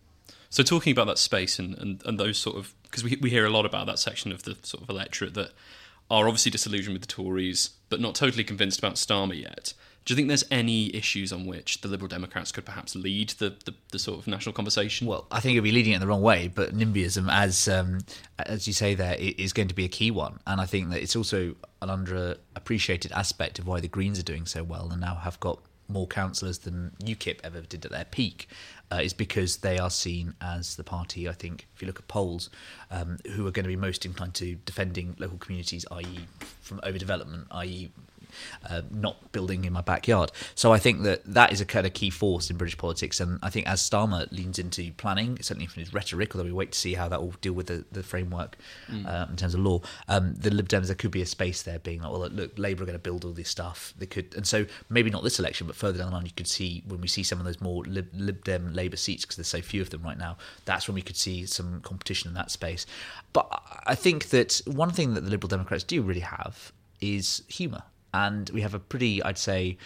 So 0.50 0.62
talking 0.62 0.93
about 0.93 1.07
that 1.09 1.19
space 1.19 1.59
and, 1.59 1.77
and, 1.79 2.03
and 2.05 2.21
those 2.21 2.39
sort 2.39 2.57
of 2.57 2.75
because 2.85 3.03
we 3.03 3.17
we 3.21 3.31
hear 3.31 3.45
a 3.45 3.50
lot 3.50 3.67
about 3.67 3.87
that 3.87 3.99
section 3.99 4.31
of 4.31 4.45
the 4.45 4.57
sort 4.62 4.83
of 4.83 4.91
electorate 4.91 5.35
that 5.35 5.50
are 6.11 6.29
obviously 6.29 6.50
disillusioned 6.50 6.93
with 6.93 7.03
the 7.03 7.09
Tories, 7.09 7.71
but 7.89 8.00
not 8.00 8.15
totally 8.15 8.45
convinced 8.45 8.79
about 8.79 8.95
Starmer 8.95 9.41
yet. 9.41 9.73
Do 10.05 10.12
you 10.12 10.17
think 10.17 10.29
there's 10.29 10.45
any 10.51 10.95
issues 10.95 11.33
on 11.33 11.47
which 11.47 11.81
the 11.81 11.89
Liberal 11.89 12.09
Democrats 12.09 12.53
could 12.53 12.67
perhaps 12.67 12.95
lead 12.95 13.31
the, 13.31 13.56
the, 13.65 13.75
the 13.91 13.99
sort 13.99 14.19
of 14.19 14.27
national 14.27 14.53
conversation? 14.53 15.06
Well, 15.06 15.27
I 15.31 15.41
think 15.41 15.56
it'll 15.56 15.65
be 15.65 15.73
leading 15.73 15.93
it 15.93 15.97
in 15.97 16.01
the 16.03 16.06
wrong 16.06 16.21
way, 16.21 16.49
but 16.49 16.77
NIMBYism, 16.77 17.33
as 17.33 17.69
um, 17.69 18.01
as 18.39 18.67
you 18.67 18.75
say 18.75 18.95
there, 18.95 19.17
is 19.19 19.55
going 19.55 19.69
to 19.69 19.75
be 19.75 19.87
a 19.87 19.89
key 19.89 20.11
one. 20.11 20.41
And 20.47 20.61
I 20.61 20.67
think 20.67 20.91
that 20.91 21.01
it's 21.01 21.17
also 21.17 21.55
an 21.81 21.89
underappreciated 21.89 23.12
aspect 23.12 23.59
of 23.59 23.67
why 23.67 23.81
the 23.81 23.89
Greens 23.89 24.19
are 24.19 24.25
doing 24.25 24.45
so 24.45 24.62
well 24.62 24.91
and 24.91 25.01
now 25.01 25.15
have 25.15 25.41
got 25.41 25.59
more 25.89 26.07
councillors 26.07 26.59
than 26.59 26.93
UKIP 27.03 27.41
ever 27.45 27.61
did 27.61 27.85
at 27.85 27.91
their 27.91 28.07
peak 28.07 28.49
uh, 28.91 28.97
is 28.97 29.12
because 29.12 29.59
they 29.59 29.79
are 29.79 29.91
seen 29.91 30.35
as 30.41 30.77
the 30.77 30.85
party, 30.85 31.29
I 31.29 31.33
think, 31.33 31.67
if 31.75 31.83
you 31.83 31.87
look 31.87 31.99
at 31.99 32.09
polls, 32.09 32.50
um, 32.91 33.19
who 33.35 33.47
are 33.47 33.50
going 33.50 33.65
to 33.65 33.69
be 33.69 33.77
most 33.77 34.05
inclined 34.05 34.35
to 34.35 34.55
defending 34.67 35.17
local 35.19 35.39
communities, 35.39 35.85
i.e., 35.91 36.27
from 36.61 36.81
overdevelopment, 36.81 37.47
i.e., 37.50 37.91
uh, 38.69 38.83
not 38.91 39.33
building 39.33 39.65
in 39.65 39.73
my 39.73 39.81
backyard. 39.81 40.33
So 40.55 40.73
I 40.73 40.79
think 40.79 41.03
that 41.03 41.23
that 41.25 41.53
is 41.53 41.61
a 41.61 41.65
kind 41.65 41.87
of 41.87 41.95
key 41.95 42.11
force 42.11 42.51
in 42.51 42.57
British 42.57 42.79
politics, 42.79 43.21
and 43.21 43.39
I 43.43 43.51
think 43.51 43.67
as 43.67 43.81
Starmer 43.81 44.31
leans 44.33 44.59
into 44.59 44.93
planning, 44.93 45.39
certainly 45.41 45.67
from 45.67 45.81
his 45.81 45.93
rhetoric, 45.93 46.35
although 46.35 46.45
we 46.45 46.53
wait 46.53 46.73
to 46.73 46.79
see 46.79 46.95
how 46.95 47.09
that 47.09 47.21
will 47.21 47.35
deal 47.41 47.53
with 47.53 47.67
the, 47.67 47.85
the 47.93 48.03
framework 48.03 48.57
mm. 48.89 49.07
uh, 49.07 49.27
in 49.31 49.37
terms 49.37 49.55
of 49.55 49.61
law, 49.61 49.81
um, 50.09 50.35
the 50.35 50.51
Lib 50.51 50.69
Dems 50.69 50.87
there 50.87 50.95
could 50.95 51.11
be 51.11 51.23
a 51.23 51.27
space 51.27 51.63
there 51.63 51.79
being 51.79 52.03
like, 52.03 52.11
well, 52.11 52.29
look, 52.29 52.59
Labour 52.59 52.83
are 52.83 52.87
going 52.87 52.99
to 52.99 53.03
build 53.03 53.25
all 53.25 53.33
this 53.33 53.49
stuff. 53.49 53.95
They 53.99 54.07
could, 54.07 54.35
and 54.35 54.47
so 54.47 54.67
maybe 54.89 55.11
not 55.11 55.23
this 55.23 55.39
election, 55.39 55.67
but 55.67 55.77
further 55.77 55.99
down 55.99 56.09
the 56.09 56.15
line, 56.15 56.27
you 56.27 56.33
could 56.37 56.47
see 56.47 56.83
when 56.87 57.01
we 57.01 57.09
see 57.09 57.23
some 57.23 57.39
of 57.39 57.45
those 57.45 57.61
more 57.61 57.83
Lib, 57.85 58.09
Lib 58.15 58.45
Dem 58.45 58.73
Labour 58.73 58.97
seats 58.97 59.25
because 59.25 59.37
there's 59.37 59.49
so 59.49 59.63
few 59.63 59.83
of 59.83 59.91
them 59.91 60.03
right 60.03 60.19
now. 60.19 60.37
That's 60.65 60.89
when 60.89 60.95
we 60.95 61.03
could 61.03 61.17
see 61.17 61.47
some 61.47 61.81
competition 61.81 62.29
in 62.29 62.35
that 62.35 62.51
space. 62.51 62.87
But 63.33 63.63
I 63.87 63.95
think 63.95 64.27
that 64.31 64.61
one 64.67 64.91
thing 64.91 65.15
that 65.15 65.23
the 65.23 65.31
Liberal 65.31 65.49
Democrats 65.49 65.85
do 65.85 66.03
really 66.03 66.21
have 66.21 66.73
is 67.01 67.43
humour 67.49 67.83
and 68.14 68.49
we 68.50 68.61
have 68.61 68.75
a 68.75 68.78
pretty, 68.78 69.20
I'd 69.25 69.37
say, 69.37 69.76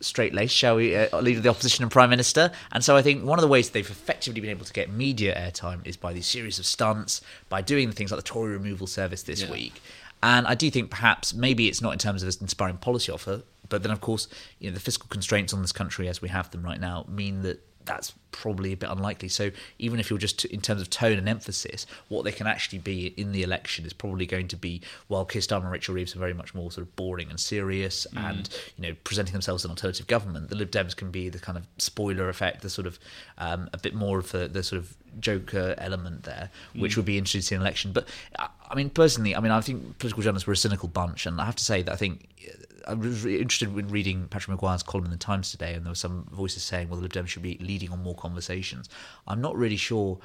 straight 0.00 0.34
laced, 0.34 0.54
shall 0.54 0.76
we, 0.76 0.94
uh, 0.94 1.20
leader 1.20 1.38
of 1.38 1.42
the 1.42 1.48
opposition 1.48 1.82
and 1.82 1.90
prime 1.90 2.10
minister. 2.10 2.52
And 2.70 2.84
so 2.84 2.94
I 2.96 3.02
think 3.02 3.24
one 3.24 3.38
of 3.38 3.42
the 3.42 3.48
ways 3.48 3.70
they've 3.70 3.90
effectively 3.90 4.40
been 4.42 4.50
able 4.50 4.66
to 4.66 4.72
get 4.72 4.90
media 4.90 5.34
airtime 5.34 5.84
is 5.86 5.96
by 5.96 6.12
these 6.12 6.26
series 6.26 6.58
of 6.58 6.66
stunts, 6.66 7.22
by 7.48 7.62
doing 7.62 7.90
things 7.90 8.12
like 8.12 8.18
the 8.18 8.26
Tory 8.26 8.52
removal 8.52 8.86
service 8.86 9.22
this 9.22 9.42
yeah. 9.42 9.50
week. 9.50 9.80
And 10.22 10.46
I 10.46 10.54
do 10.54 10.70
think 10.70 10.90
perhaps 10.90 11.32
maybe 11.32 11.66
it's 11.66 11.80
not 11.80 11.94
in 11.94 11.98
terms 11.98 12.22
of 12.22 12.28
an 12.28 12.34
inspiring 12.42 12.76
policy 12.76 13.10
offer, 13.10 13.42
but 13.70 13.82
then 13.82 13.90
of 13.90 14.02
course, 14.02 14.28
you 14.58 14.68
know, 14.68 14.74
the 14.74 14.80
fiscal 14.80 15.08
constraints 15.08 15.54
on 15.54 15.62
this 15.62 15.72
country 15.72 16.08
as 16.08 16.20
we 16.20 16.28
have 16.28 16.50
them 16.50 16.62
right 16.62 16.80
now 16.80 17.06
mean 17.08 17.42
that 17.42 17.64
that's 17.88 18.12
probably 18.30 18.72
a 18.72 18.76
bit 18.76 18.90
unlikely. 18.90 19.28
So 19.28 19.50
even 19.78 19.98
if 19.98 20.10
you're 20.10 20.18
just 20.18 20.44
in 20.44 20.60
terms 20.60 20.80
of 20.80 20.90
tone 20.90 21.18
and 21.18 21.28
emphasis, 21.28 21.86
what 22.08 22.24
they 22.24 22.32
can 22.32 22.46
actually 22.46 22.78
be 22.78 23.06
in 23.16 23.32
the 23.32 23.42
election 23.42 23.84
is 23.84 23.92
probably 23.92 24.26
going 24.26 24.46
to 24.48 24.56
be 24.56 24.82
while 25.08 25.24
Keir 25.24 25.42
Starmer 25.42 25.62
and 25.62 25.72
Rachel 25.72 25.94
Reeves 25.94 26.14
are 26.14 26.18
very 26.18 26.34
much 26.34 26.54
more 26.54 26.70
sort 26.70 26.86
of 26.86 26.94
boring 26.94 27.30
and 27.30 27.40
serious 27.40 28.06
mm. 28.12 28.22
and 28.22 28.48
you 28.76 28.86
know 28.86 28.96
presenting 29.02 29.32
themselves 29.32 29.62
as 29.62 29.64
an 29.64 29.70
alternative 29.72 30.06
government, 30.06 30.50
the 30.50 30.56
Lib 30.56 30.70
Dems 30.70 30.94
can 30.94 31.10
be 31.10 31.28
the 31.28 31.38
kind 31.38 31.58
of 31.58 31.66
spoiler 31.78 32.28
effect, 32.28 32.62
the 32.62 32.70
sort 32.70 32.86
of 32.86 32.98
um, 33.38 33.68
a 33.72 33.78
bit 33.78 33.94
more 33.94 34.18
of 34.18 34.30
the, 34.30 34.46
the 34.46 34.62
sort 34.62 34.78
of 34.78 34.94
joker 35.18 35.74
element 35.78 36.24
there, 36.24 36.50
which 36.76 36.92
mm. 36.92 36.96
would 36.98 37.06
be 37.06 37.16
interesting 37.16 37.40
to 37.40 37.46
see 37.46 37.54
in 37.54 37.60
election. 37.60 37.92
But 37.92 38.06
I 38.38 38.74
mean, 38.74 38.90
personally, 38.90 39.34
I 39.34 39.40
mean, 39.40 39.52
I 39.52 39.60
think 39.60 39.98
political 39.98 40.22
journalists 40.22 40.46
were 40.46 40.52
a 40.52 40.56
cynical 40.56 40.88
bunch, 40.88 41.26
and 41.26 41.40
I 41.40 41.46
have 41.46 41.56
to 41.56 41.64
say 41.64 41.82
that 41.82 41.92
I 41.92 41.96
think 41.96 42.28
I 42.88 42.94
was 42.94 43.26
interested 43.26 43.76
in 43.76 43.88
reading 43.88 44.28
Patrick 44.28 44.56
Maguire's 44.56 44.82
column 44.82 45.04
in 45.04 45.10
the 45.10 45.18
Times 45.18 45.50
today, 45.50 45.74
and 45.74 45.84
there 45.84 45.90
were 45.90 45.96
some 45.96 46.26
voices 46.32 46.62
saying, 46.62 46.88
well, 46.88 46.96
the 46.96 47.02
Lib 47.02 47.12
Dems 47.12 47.28
should 47.28 47.42
be 47.42 47.58
leading 47.60 47.90
on 47.92 48.02
more 48.02 48.14
conversations. 48.14 48.88
I'm 49.26 49.42
not 49.42 49.56
really 49.56 49.76
sure 49.76 50.18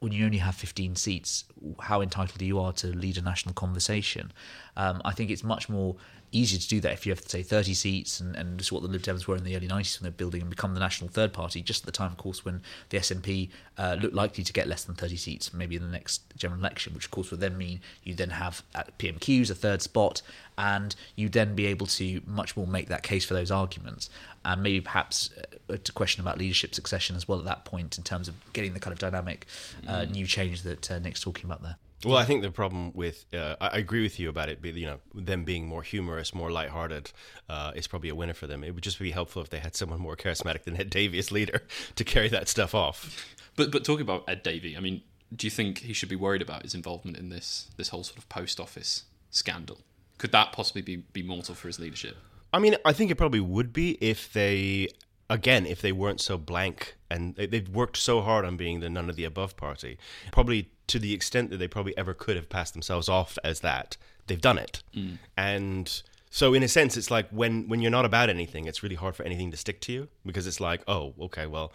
when 0.00 0.12
you 0.12 0.24
only 0.24 0.38
have 0.38 0.54
15 0.54 0.96
seats, 0.96 1.44
how 1.80 2.00
entitled 2.00 2.42
you 2.42 2.58
are 2.58 2.72
to 2.72 2.88
lead 2.88 3.18
a 3.18 3.22
national 3.22 3.54
conversation. 3.54 4.32
Um, 4.76 5.00
I 5.04 5.12
think 5.12 5.30
it's 5.30 5.44
much 5.44 5.68
more 5.68 5.96
easier 6.32 6.58
to 6.58 6.68
do 6.68 6.80
that 6.80 6.92
if 6.92 7.06
you 7.06 7.12
have, 7.12 7.20
say, 7.20 7.42
30 7.42 7.74
seats, 7.74 8.20
and, 8.20 8.36
and 8.36 8.58
this 8.58 8.66
is 8.66 8.72
what 8.72 8.82
the 8.82 8.88
Lib 8.88 9.02
Dems 9.02 9.26
were 9.26 9.36
in 9.36 9.44
the 9.44 9.56
early 9.56 9.68
90s 9.68 10.00
when 10.00 10.04
they're 10.04 10.16
building 10.16 10.40
and 10.40 10.50
become 10.50 10.74
the 10.74 10.80
national 10.80 11.08
third 11.08 11.32
party, 11.32 11.62
just 11.62 11.82
at 11.82 11.86
the 11.86 11.92
time, 11.92 12.10
of 12.10 12.16
course, 12.16 12.44
when 12.44 12.62
the 12.90 12.98
SNP 12.98 13.50
uh, 13.76 13.96
looked 14.00 14.14
likely 14.14 14.44
to 14.44 14.52
get 14.52 14.66
less 14.66 14.84
than 14.84 14.94
30 14.94 15.16
seats, 15.16 15.54
maybe 15.54 15.76
in 15.76 15.82
the 15.82 15.88
next 15.88 16.22
general 16.36 16.60
election, 16.60 16.94
which, 16.94 17.06
of 17.06 17.10
course, 17.10 17.30
would 17.30 17.40
then 17.40 17.56
mean 17.56 17.80
you 18.02 18.14
then 18.14 18.30
have 18.30 18.62
at 18.74 18.96
PMQs 18.98 19.50
a 19.50 19.54
third 19.54 19.82
spot, 19.82 20.22
and 20.56 20.94
you 21.16 21.28
then 21.28 21.54
be 21.54 21.66
able 21.66 21.86
to 21.86 22.20
much 22.26 22.56
more 22.56 22.66
make 22.66 22.88
that 22.88 23.02
case 23.02 23.24
for 23.24 23.34
those 23.34 23.50
arguments. 23.50 24.10
And 24.44 24.62
maybe 24.62 24.80
perhaps 24.80 25.30
uh, 25.38 25.74
a 25.74 25.92
question 25.92 26.20
about 26.20 26.38
leadership 26.38 26.74
succession 26.74 27.16
as 27.16 27.28
well 27.28 27.38
at 27.38 27.44
that 27.44 27.64
point 27.64 27.98
in 27.98 28.04
terms 28.04 28.28
of 28.28 28.34
getting 28.52 28.74
the 28.74 28.80
kind 28.80 28.92
of 28.92 28.98
dynamic 28.98 29.46
uh, 29.86 30.04
new 30.04 30.26
change 30.26 30.62
that 30.62 30.90
uh, 30.90 30.98
Nick's 30.98 31.20
talking 31.20 31.44
about 31.44 31.62
there. 31.62 31.76
Well, 32.04 32.16
I 32.16 32.24
think 32.24 32.42
the 32.42 32.50
problem 32.50 32.92
with 32.94 33.24
uh, 33.34 33.56
I 33.60 33.78
agree 33.78 34.02
with 34.02 34.20
you 34.20 34.28
about 34.28 34.48
it. 34.48 34.64
You 34.64 34.86
know 34.86 35.00
them 35.14 35.44
being 35.44 35.66
more 35.66 35.82
humorous, 35.82 36.32
more 36.32 36.50
lighthearted, 36.50 37.10
uh, 37.48 37.72
is 37.74 37.88
probably 37.88 38.08
a 38.08 38.14
winner 38.14 38.34
for 38.34 38.46
them. 38.46 38.62
It 38.62 38.74
would 38.74 38.84
just 38.84 38.98
be 39.00 39.10
helpful 39.10 39.42
if 39.42 39.50
they 39.50 39.58
had 39.58 39.74
someone 39.74 40.00
more 40.00 40.16
charismatic 40.16 40.62
than 40.62 40.80
Ed 40.80 40.90
Davey 40.90 41.18
as 41.18 41.32
leader 41.32 41.62
to 41.96 42.04
carry 42.04 42.28
that 42.28 42.48
stuff 42.48 42.74
off. 42.74 43.26
But 43.56 43.72
but 43.72 43.84
talking 43.84 44.02
about 44.02 44.24
Ed 44.28 44.42
Davey, 44.44 44.76
I 44.76 44.80
mean, 44.80 45.02
do 45.34 45.46
you 45.46 45.50
think 45.50 45.78
he 45.78 45.92
should 45.92 46.08
be 46.08 46.16
worried 46.16 46.42
about 46.42 46.62
his 46.62 46.74
involvement 46.74 47.16
in 47.16 47.30
this 47.30 47.68
this 47.76 47.88
whole 47.88 48.04
sort 48.04 48.18
of 48.18 48.28
post 48.28 48.60
office 48.60 49.04
scandal? 49.30 49.78
Could 50.18 50.32
that 50.32 50.52
possibly 50.52 50.82
be, 50.82 50.96
be 50.96 51.22
mortal 51.22 51.54
for 51.54 51.68
his 51.68 51.78
leadership? 51.78 52.16
I 52.52 52.58
mean, 52.58 52.76
I 52.84 52.92
think 52.92 53.10
it 53.10 53.14
probably 53.14 53.40
would 53.40 53.72
be 53.72 53.92
if 54.00 54.32
they, 54.32 54.88
again, 55.30 55.66
if 55.66 55.80
they 55.82 55.92
weren't 55.92 56.20
so 56.20 56.38
blank 56.38 56.96
and 57.10 57.34
they- 57.36 57.46
they've 57.46 57.68
worked 57.68 57.96
so 57.96 58.22
hard 58.22 58.44
on 58.44 58.56
being 58.56 58.80
the 58.80 58.88
none 58.88 59.10
of 59.10 59.16
the 59.16 59.24
above 59.24 59.56
party. 59.56 59.98
Probably 60.32 60.70
to 60.86 60.98
the 60.98 61.12
extent 61.12 61.50
that 61.50 61.58
they 61.58 61.68
probably 61.68 61.96
ever 61.96 62.14
could 62.14 62.36
have 62.36 62.48
passed 62.48 62.72
themselves 62.72 63.08
off 63.08 63.38
as 63.44 63.60
that, 63.60 63.96
they've 64.26 64.40
done 64.40 64.58
it. 64.58 64.82
Mm. 64.94 65.18
And 65.36 66.02
so, 66.30 66.52
in 66.52 66.62
a 66.62 66.68
sense, 66.68 66.96
it's 66.96 67.10
like 67.10 67.28
when 67.30 67.68
when 67.68 67.80
you're 67.80 67.90
not 67.90 68.04
about 68.04 68.28
anything, 68.28 68.66
it's 68.66 68.82
really 68.82 68.96
hard 68.96 69.16
for 69.16 69.22
anything 69.22 69.50
to 69.50 69.56
stick 69.56 69.80
to 69.82 69.92
you 69.92 70.08
because 70.26 70.46
it's 70.46 70.60
like, 70.60 70.82
oh, 70.86 71.14
okay, 71.20 71.46
well, 71.46 71.72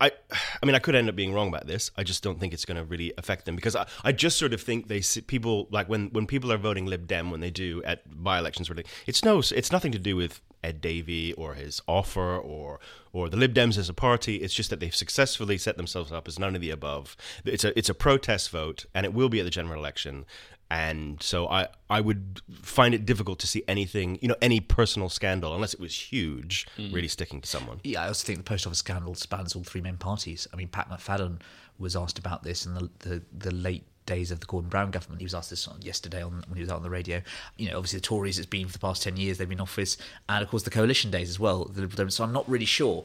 I, 0.00 0.12
I 0.62 0.66
mean, 0.66 0.74
I 0.74 0.78
could 0.78 0.94
end 0.94 1.08
up 1.08 1.16
being 1.16 1.32
wrong 1.32 1.48
about 1.48 1.66
this. 1.66 1.90
I 1.96 2.02
just 2.02 2.22
don't 2.22 2.40
think 2.40 2.52
it's 2.52 2.64
going 2.64 2.76
to 2.76 2.84
really 2.84 3.12
affect 3.18 3.44
them 3.44 3.54
because 3.54 3.76
I, 3.76 3.86
I 4.02 4.12
just 4.12 4.38
sort 4.38 4.52
of 4.52 4.60
think 4.60 4.88
they 4.88 5.00
see 5.00 5.20
people 5.20 5.68
like 5.70 5.88
when 5.88 6.08
when 6.08 6.26
people 6.26 6.52
are 6.52 6.58
voting 6.58 6.86
Lib 6.86 7.06
Dem 7.06 7.30
when 7.30 7.40
they 7.40 7.50
do 7.50 7.82
at 7.84 8.02
by 8.22 8.38
elections, 8.38 8.68
really, 8.68 8.84
it's 9.06 9.24
no, 9.24 9.38
it's 9.38 9.72
nothing 9.72 9.92
to 9.92 9.98
do 9.98 10.16
with 10.16 10.40
Ed 10.64 10.80
Davey 10.80 11.32
or 11.34 11.54
his 11.54 11.80
offer 11.86 12.36
or 12.36 12.80
or 13.12 13.28
the 13.28 13.36
Lib 13.36 13.54
Dems 13.54 13.78
as 13.78 13.88
a 13.88 13.94
party. 13.94 14.36
It's 14.36 14.54
just 14.54 14.70
that 14.70 14.80
they've 14.80 14.94
successfully 14.94 15.58
set 15.58 15.76
themselves 15.76 16.10
up 16.10 16.26
as 16.26 16.38
none 16.38 16.54
of 16.54 16.60
the 16.60 16.70
above. 16.70 17.16
It's 17.44 17.64
a 17.64 17.78
it's 17.78 17.88
a 17.88 17.94
protest 17.94 18.50
vote, 18.50 18.86
and 18.94 19.04
it 19.06 19.12
will 19.12 19.28
be 19.28 19.40
at 19.40 19.44
the 19.44 19.50
general 19.50 19.78
election. 19.78 20.24
And 20.70 21.22
so 21.22 21.46
I 21.48 21.68
I 21.90 22.00
would 22.00 22.40
find 22.62 22.94
it 22.94 23.04
difficult 23.04 23.38
to 23.40 23.46
see 23.46 23.62
anything 23.68 24.18
you 24.22 24.28
know 24.28 24.36
any 24.40 24.58
personal 24.60 25.08
scandal 25.08 25.54
unless 25.54 25.74
it 25.74 25.80
was 25.80 25.94
huge 25.94 26.66
mm. 26.78 26.92
really 26.92 27.08
sticking 27.08 27.40
to 27.42 27.48
someone. 27.48 27.80
Yeah, 27.84 28.02
I 28.02 28.08
also 28.08 28.26
think 28.26 28.38
the 28.38 28.44
post 28.44 28.66
office 28.66 28.78
scandal 28.78 29.14
spans 29.14 29.54
all 29.54 29.62
three 29.62 29.82
main 29.82 29.98
parties. 29.98 30.48
I 30.52 30.56
mean, 30.56 30.68
Pat 30.68 30.88
McFadden 30.88 31.40
was 31.78 31.94
asked 31.94 32.18
about 32.18 32.42
this 32.42 32.66
in 32.66 32.74
the 32.74 32.90
the, 33.00 33.22
the 33.36 33.52
late 33.52 33.84
days 34.06 34.30
of 34.30 34.40
the 34.40 34.46
Gordon 34.46 34.70
Brown 34.70 34.90
government. 34.90 35.20
He 35.20 35.24
was 35.24 35.34
asked 35.34 35.50
this 35.50 35.66
on, 35.68 35.80
yesterday 35.82 36.22
on 36.22 36.44
when 36.46 36.56
he 36.56 36.60
was 36.60 36.70
out 36.70 36.76
on 36.76 36.82
the 36.82 36.90
radio. 36.90 37.22
You 37.56 37.70
know, 37.70 37.78
obviously 37.78 37.98
the 37.98 38.04
Tories, 38.04 38.38
it's 38.38 38.46
been 38.46 38.66
for 38.66 38.72
the 38.72 38.78
past 38.78 39.02
ten 39.02 39.16
years 39.16 39.38
they've 39.38 39.48
been 39.48 39.58
in 39.58 39.62
office, 39.62 39.96
and 40.28 40.42
of 40.42 40.50
course 40.50 40.62
the 40.62 40.70
coalition 40.70 41.10
days 41.10 41.28
as 41.28 41.38
well. 41.38 41.64
The 41.64 41.80
Liberal 41.80 41.96
Democrats. 41.96 42.16
So 42.16 42.24
I'm 42.24 42.32
not 42.32 42.48
really 42.48 42.64
sure 42.64 43.04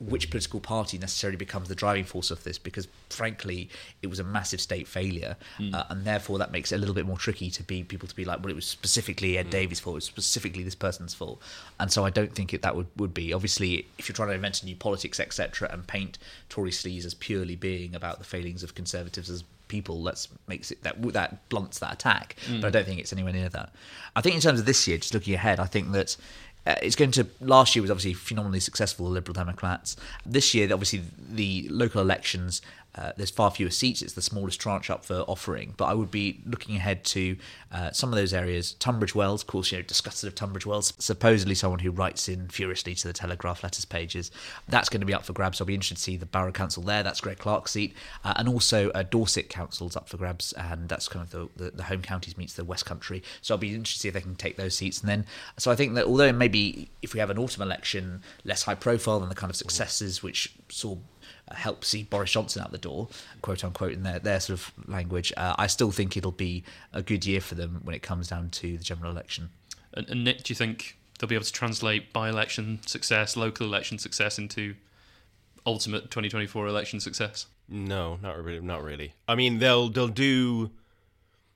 which 0.00 0.30
political 0.30 0.60
party 0.60 0.96
necessarily 0.96 1.36
becomes 1.36 1.68
the 1.68 1.74
driving 1.74 2.04
force 2.04 2.30
of 2.30 2.42
this 2.42 2.58
because 2.58 2.88
frankly 3.10 3.68
it 4.00 4.06
was 4.06 4.18
a 4.18 4.24
massive 4.24 4.60
state 4.60 4.88
failure 4.88 5.36
hmm. 5.58 5.74
uh, 5.74 5.84
and 5.90 6.06
therefore 6.06 6.38
that 6.38 6.50
makes 6.50 6.72
it 6.72 6.76
a 6.76 6.78
little 6.78 6.94
bit 6.94 7.04
more 7.04 7.18
tricky 7.18 7.50
to 7.50 7.62
be 7.62 7.84
people 7.84 8.08
to 8.08 8.16
be 8.16 8.24
like 8.24 8.40
well 8.40 8.50
it 8.50 8.56
was 8.56 8.64
specifically 8.64 9.36
ed 9.36 9.44
hmm. 9.44 9.50
davey's 9.50 9.78
fault 9.78 9.94
it 9.94 9.96
was 9.96 10.04
specifically 10.04 10.62
this 10.62 10.74
person's 10.74 11.12
fault. 11.12 11.40
And 11.78 11.92
so 11.92 12.04
i 12.04 12.10
don't 12.10 12.34
think 12.34 12.54
it, 12.54 12.62
that 12.62 12.74
would, 12.74 12.86
would 12.96 13.12
be 13.12 13.32
obviously 13.32 13.86
if 13.98 14.08
you're 14.08 14.16
trying 14.16 14.28
to 14.28 14.34
invent 14.34 14.62
a 14.62 14.66
new 14.66 14.76
politics 14.76 15.20
etc 15.20 15.68
and 15.70 15.86
paint 15.86 16.18
tory 16.48 16.70
sleaze 16.70 17.04
as 17.04 17.12
purely 17.12 17.56
being 17.56 17.94
about 17.94 18.18
the 18.18 18.24
failings 18.24 18.62
of 18.62 18.74
conservatives 18.74 19.28
as 19.28 19.44
people 19.68 20.02
let's 20.02 20.26
makes 20.48 20.72
it 20.72 20.82
that 20.82 21.00
that 21.12 21.48
blunts 21.48 21.78
that 21.78 21.92
attack. 21.92 22.36
Hmm. 22.46 22.60
But 22.60 22.68
i 22.68 22.70
don't 22.70 22.86
think 22.86 23.00
it's 23.00 23.12
anywhere 23.12 23.32
near 23.32 23.48
that. 23.50 23.72
I 24.16 24.20
think 24.20 24.34
in 24.34 24.40
terms 24.40 24.58
of 24.58 24.66
this 24.66 24.88
year 24.88 24.98
just 24.98 25.14
looking 25.14 25.34
ahead 25.34 25.60
i 25.60 25.66
think 25.66 25.92
that 25.92 26.16
uh, 26.66 26.74
it's 26.82 26.96
going 26.96 27.10
to 27.12 27.26
last 27.40 27.74
year 27.74 27.82
was 27.82 27.90
obviously 27.90 28.14
phenomenally 28.14 28.60
successful 28.60 29.06
the 29.06 29.12
liberal 29.12 29.34
democrats. 29.34 29.96
This 30.26 30.54
year 30.54 30.72
obviously 30.72 31.02
the 31.16 31.68
local 31.70 32.00
elections 32.00 32.60
uh, 32.94 33.12
there's 33.16 33.30
far 33.30 33.50
fewer 33.50 33.70
seats 33.70 34.02
it's 34.02 34.14
the 34.14 34.22
smallest 34.22 34.60
tranche 34.60 34.90
up 34.90 35.04
for 35.04 35.20
offering. 35.28 35.74
But 35.76 35.86
i 35.86 35.94
would 35.94 36.10
be 36.10 36.40
looking 36.44 36.76
ahead 36.76 37.04
to 37.06 37.36
uh, 37.72 37.92
some 37.92 38.10
of 38.10 38.16
those 38.16 38.34
areas. 38.34 38.72
Tunbridge 38.74 39.14
wells 39.14 39.42
of 39.42 39.46
course 39.46 39.70
you 39.70 39.78
know 39.78 39.82
disgusted 39.82 40.28
of 40.28 40.34
tunbridge 40.34 40.66
wells. 40.66 40.92
Supposedly 40.98 41.54
someone 41.54 41.80
who 41.80 41.90
writes 41.90 42.28
in 42.28 42.48
furiously 42.48 42.94
to 42.96 43.08
the 43.08 43.12
telegraph 43.12 43.62
letters 43.62 43.84
pages. 43.84 44.30
That's 44.68 44.88
going 44.88 45.00
to 45.00 45.06
be 45.06 45.14
up 45.14 45.24
for 45.24 45.32
grabs. 45.32 45.60
I'll 45.60 45.66
be 45.66 45.74
interested 45.74 45.96
to 45.96 46.02
see 46.02 46.16
the 46.16 46.26
borough 46.26 46.52
council 46.52 46.82
there. 46.82 47.02
That's 47.02 47.20
greg 47.20 47.38
clark's 47.38 47.72
seat. 47.72 47.94
Uh, 48.24 48.34
and 48.36 48.48
also 48.48 48.90
uh, 48.90 49.02
dorset 49.02 49.48
council's 49.48 49.96
up 49.96 50.08
for 50.08 50.16
grabs 50.16 50.52
and 50.54 50.88
that's 50.88 51.08
kind 51.08 51.24
of 51.24 51.30
the, 51.30 51.64
the, 51.64 51.70
the 51.70 51.82
home 51.84 52.02
counties 52.02 52.36
meets 52.36 52.54
the 52.54 52.64
west 52.64 52.86
country. 52.86 53.22
So 53.40 53.54
i'll 53.54 53.58
be 53.58 53.74
interested 53.74 53.96
to 53.96 54.00
see 54.00 54.08
if 54.08 54.14
they 54.14 54.20
can 54.20 54.36
take 54.36 54.56
those 54.56 54.74
seats. 54.74 55.00
And 55.00 55.08
then 55.08 55.26
so 55.56 55.70
i 55.70 55.76
think 55.76 55.94
that 55.94 56.06
although 56.06 56.32
maybe 56.32 56.90
if 57.02 57.14
we 57.14 57.20
have 57.20 57.30
an 57.30 57.38
autumn 57.38 57.62
election 57.62 58.22
less 58.44 58.64
high 58.64 58.74
profile 58.74 59.20
than 59.20 59.28
the 59.28 59.34
kind 59.34 59.50
of 59.50 59.56
successes 59.56 60.22
which 60.22 60.54
saw 60.68 60.96
help 61.52 61.84
see 61.84 62.02
Boris 62.02 62.30
Johnson 62.30 62.62
out 62.62 62.72
the 62.72 62.78
door, 62.78 63.08
quote 63.42 63.64
unquote, 63.64 63.92
in 63.92 64.02
their, 64.02 64.18
their 64.18 64.40
sort 64.40 64.58
of 64.58 64.72
language. 64.86 65.32
Uh, 65.36 65.54
I 65.58 65.66
still 65.66 65.90
think 65.90 66.16
it'll 66.16 66.30
be 66.30 66.64
a 66.92 67.02
good 67.02 67.26
year 67.26 67.40
for 67.40 67.54
them 67.54 67.80
when 67.84 67.94
it 67.94 68.02
comes 68.02 68.28
down 68.28 68.50
to 68.50 68.76
the 68.76 68.84
general 68.84 69.10
election. 69.10 69.50
And, 69.94 70.08
and 70.08 70.24
Nick, 70.24 70.44
do 70.44 70.52
you 70.52 70.56
think 70.56 70.96
they'll 71.18 71.28
be 71.28 71.34
able 71.34 71.44
to 71.44 71.52
translate 71.52 72.12
by-election 72.12 72.80
success, 72.86 73.36
local 73.36 73.66
election 73.66 73.98
success 73.98 74.38
into 74.38 74.74
ultimate 75.66 76.10
2024 76.10 76.66
election 76.66 77.00
success? 77.00 77.46
No, 77.68 78.18
not 78.22 78.42
really. 78.42 78.60
Not 78.60 78.82
really. 78.82 79.14
I 79.28 79.34
mean, 79.36 79.58
they'll 79.58 79.88
they'll 79.88 80.08
do 80.08 80.70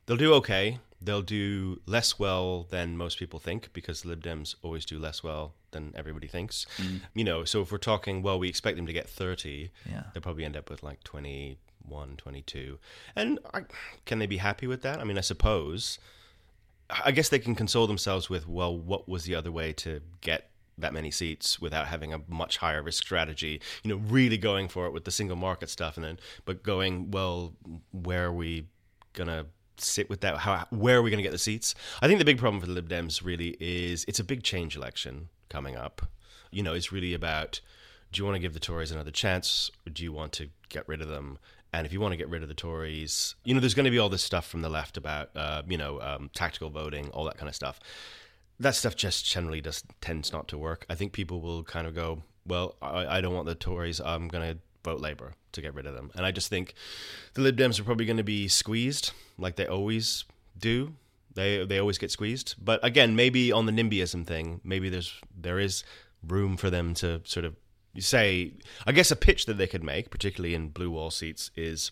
they'll 0.06 0.16
do 0.16 0.34
okay. 0.34 0.78
They'll 1.00 1.22
do 1.22 1.80
less 1.86 2.18
well 2.18 2.66
than 2.70 2.96
most 2.96 3.18
people 3.18 3.38
think 3.38 3.72
because 3.72 4.04
Lib 4.04 4.22
Dems 4.22 4.54
always 4.62 4.86
do 4.86 4.98
less 4.98 5.22
well 5.22 5.52
than 5.74 5.92
everybody 5.94 6.26
thinks. 6.26 6.66
Mm. 6.78 7.02
You 7.14 7.24
know, 7.24 7.44
so 7.44 7.60
if 7.60 7.70
we're 7.70 7.76
talking, 7.78 8.22
well, 8.22 8.38
we 8.38 8.48
expect 8.48 8.76
them 8.78 8.86
to 8.86 8.92
get 8.94 9.08
30, 9.08 9.70
Yeah. 9.88 10.04
they'll 10.14 10.22
probably 10.22 10.44
end 10.46 10.56
up 10.56 10.70
with 10.70 10.82
like 10.82 11.04
21, 11.04 12.16
22. 12.16 12.78
And 13.14 13.38
I, 13.52 13.64
can 14.06 14.18
they 14.18 14.26
be 14.26 14.38
happy 14.38 14.66
with 14.66 14.80
that? 14.82 14.98
I 15.00 15.04
mean, 15.04 15.18
I 15.18 15.22
suppose. 15.22 15.98
I 17.04 17.12
guess 17.12 17.28
they 17.28 17.38
can 17.38 17.54
console 17.54 17.86
themselves 17.86 18.28
with, 18.28 18.46
well, 18.48 18.76
what 18.76 19.08
was 19.08 19.24
the 19.24 19.34
other 19.34 19.50
way 19.52 19.72
to 19.74 20.00
get 20.20 20.50
that 20.76 20.92
many 20.92 21.10
seats 21.10 21.60
without 21.60 21.86
having 21.86 22.12
a 22.12 22.20
much 22.28 22.58
higher 22.58 22.82
risk 22.82 23.02
strategy? 23.02 23.60
You 23.82 23.90
know, 23.90 23.96
really 23.96 24.36
going 24.38 24.68
for 24.68 24.86
it 24.86 24.92
with 24.92 25.04
the 25.04 25.10
single 25.10 25.36
market 25.36 25.70
stuff, 25.70 25.96
and 25.96 26.04
then 26.04 26.18
but 26.44 26.62
going, 26.62 27.10
well, 27.10 27.54
where 27.92 28.26
are 28.26 28.32
we 28.32 28.66
gonna 29.14 29.46
sit 29.78 30.10
with 30.10 30.20
that? 30.20 30.36
How 30.38 30.66
where 30.70 30.98
are 30.98 31.02
we 31.02 31.10
gonna 31.10 31.22
get 31.22 31.32
the 31.32 31.38
seats? 31.38 31.74
I 32.02 32.06
think 32.06 32.18
the 32.18 32.24
big 32.24 32.38
problem 32.38 32.60
for 32.60 32.66
the 32.66 32.72
Lib 32.74 32.88
Dems 32.90 33.24
really 33.24 33.56
is 33.60 34.04
it's 34.06 34.20
a 34.20 34.24
big 34.24 34.42
change 34.42 34.76
election 34.76 35.30
coming 35.48 35.76
up. 35.76 36.02
You 36.50 36.62
know, 36.62 36.74
it's 36.74 36.92
really 36.92 37.14
about 37.14 37.60
do 38.14 38.20
you 38.20 38.24
want 38.24 38.36
to 38.36 38.40
give 38.40 38.54
the 38.54 38.60
Tories 38.60 38.92
another 38.92 39.10
chance, 39.10 39.70
or 39.84 39.90
do 39.90 40.04
you 40.04 40.12
want 40.12 40.32
to 40.34 40.48
get 40.68 40.86
rid 40.86 41.02
of 41.02 41.08
them? 41.08 41.38
And 41.72 41.84
if 41.84 41.92
you 41.92 42.00
want 42.00 42.12
to 42.12 42.16
get 42.16 42.28
rid 42.28 42.42
of 42.42 42.48
the 42.48 42.54
Tories, 42.54 43.34
you 43.42 43.52
know, 43.52 43.58
there's 43.58 43.74
going 43.74 43.86
to 43.86 43.90
be 43.90 43.98
all 43.98 44.08
this 44.08 44.22
stuff 44.22 44.46
from 44.46 44.62
the 44.62 44.68
left 44.68 44.96
about, 44.96 45.30
uh, 45.34 45.62
you 45.68 45.76
know, 45.76 46.00
um, 46.00 46.30
tactical 46.32 46.70
voting, 46.70 47.10
all 47.10 47.24
that 47.24 47.36
kind 47.36 47.48
of 47.48 47.56
stuff. 47.56 47.80
That 48.60 48.76
stuff 48.76 48.94
just 48.94 49.26
generally 49.26 49.60
just 49.60 49.84
tends 50.00 50.32
not 50.32 50.46
to 50.48 50.58
work. 50.58 50.86
I 50.88 50.94
think 50.94 51.12
people 51.12 51.40
will 51.40 51.64
kind 51.64 51.88
of 51.88 51.94
go, 51.96 52.22
well, 52.46 52.76
I, 52.80 53.18
I 53.18 53.20
don't 53.20 53.34
want 53.34 53.46
the 53.46 53.56
Tories. 53.56 54.00
I'm 54.00 54.28
going 54.28 54.54
to 54.54 54.60
vote 54.84 55.00
Labour 55.00 55.32
to 55.50 55.60
get 55.60 55.74
rid 55.74 55.86
of 55.86 55.94
them. 55.94 56.12
And 56.14 56.24
I 56.24 56.30
just 56.30 56.48
think 56.48 56.74
the 57.32 57.42
Lib 57.42 57.56
Dems 57.56 57.80
are 57.80 57.84
probably 57.84 58.06
going 58.06 58.18
to 58.18 58.22
be 58.22 58.46
squeezed, 58.46 59.10
like 59.36 59.56
they 59.56 59.66
always 59.66 60.24
do. 60.56 60.94
They 61.34 61.64
they 61.64 61.78
always 61.78 61.98
get 61.98 62.10
squeezed. 62.10 62.54
But 62.62 62.84
again, 62.84 63.16
maybe 63.16 63.52
on 63.52 63.66
the 63.66 63.72
NIMBYism 63.72 64.26
thing, 64.26 64.60
maybe 64.64 64.88
there's 64.88 65.20
there 65.36 65.58
is 65.58 65.84
room 66.26 66.56
for 66.56 66.70
them 66.70 66.94
to 66.94 67.20
sort 67.24 67.44
of 67.44 67.56
say. 67.98 68.52
I 68.86 68.92
guess 68.92 69.10
a 69.10 69.16
pitch 69.16 69.46
that 69.46 69.54
they 69.54 69.66
could 69.66 69.84
make, 69.84 70.10
particularly 70.10 70.54
in 70.54 70.68
blue 70.68 70.90
wall 70.90 71.10
seats, 71.10 71.50
is 71.56 71.90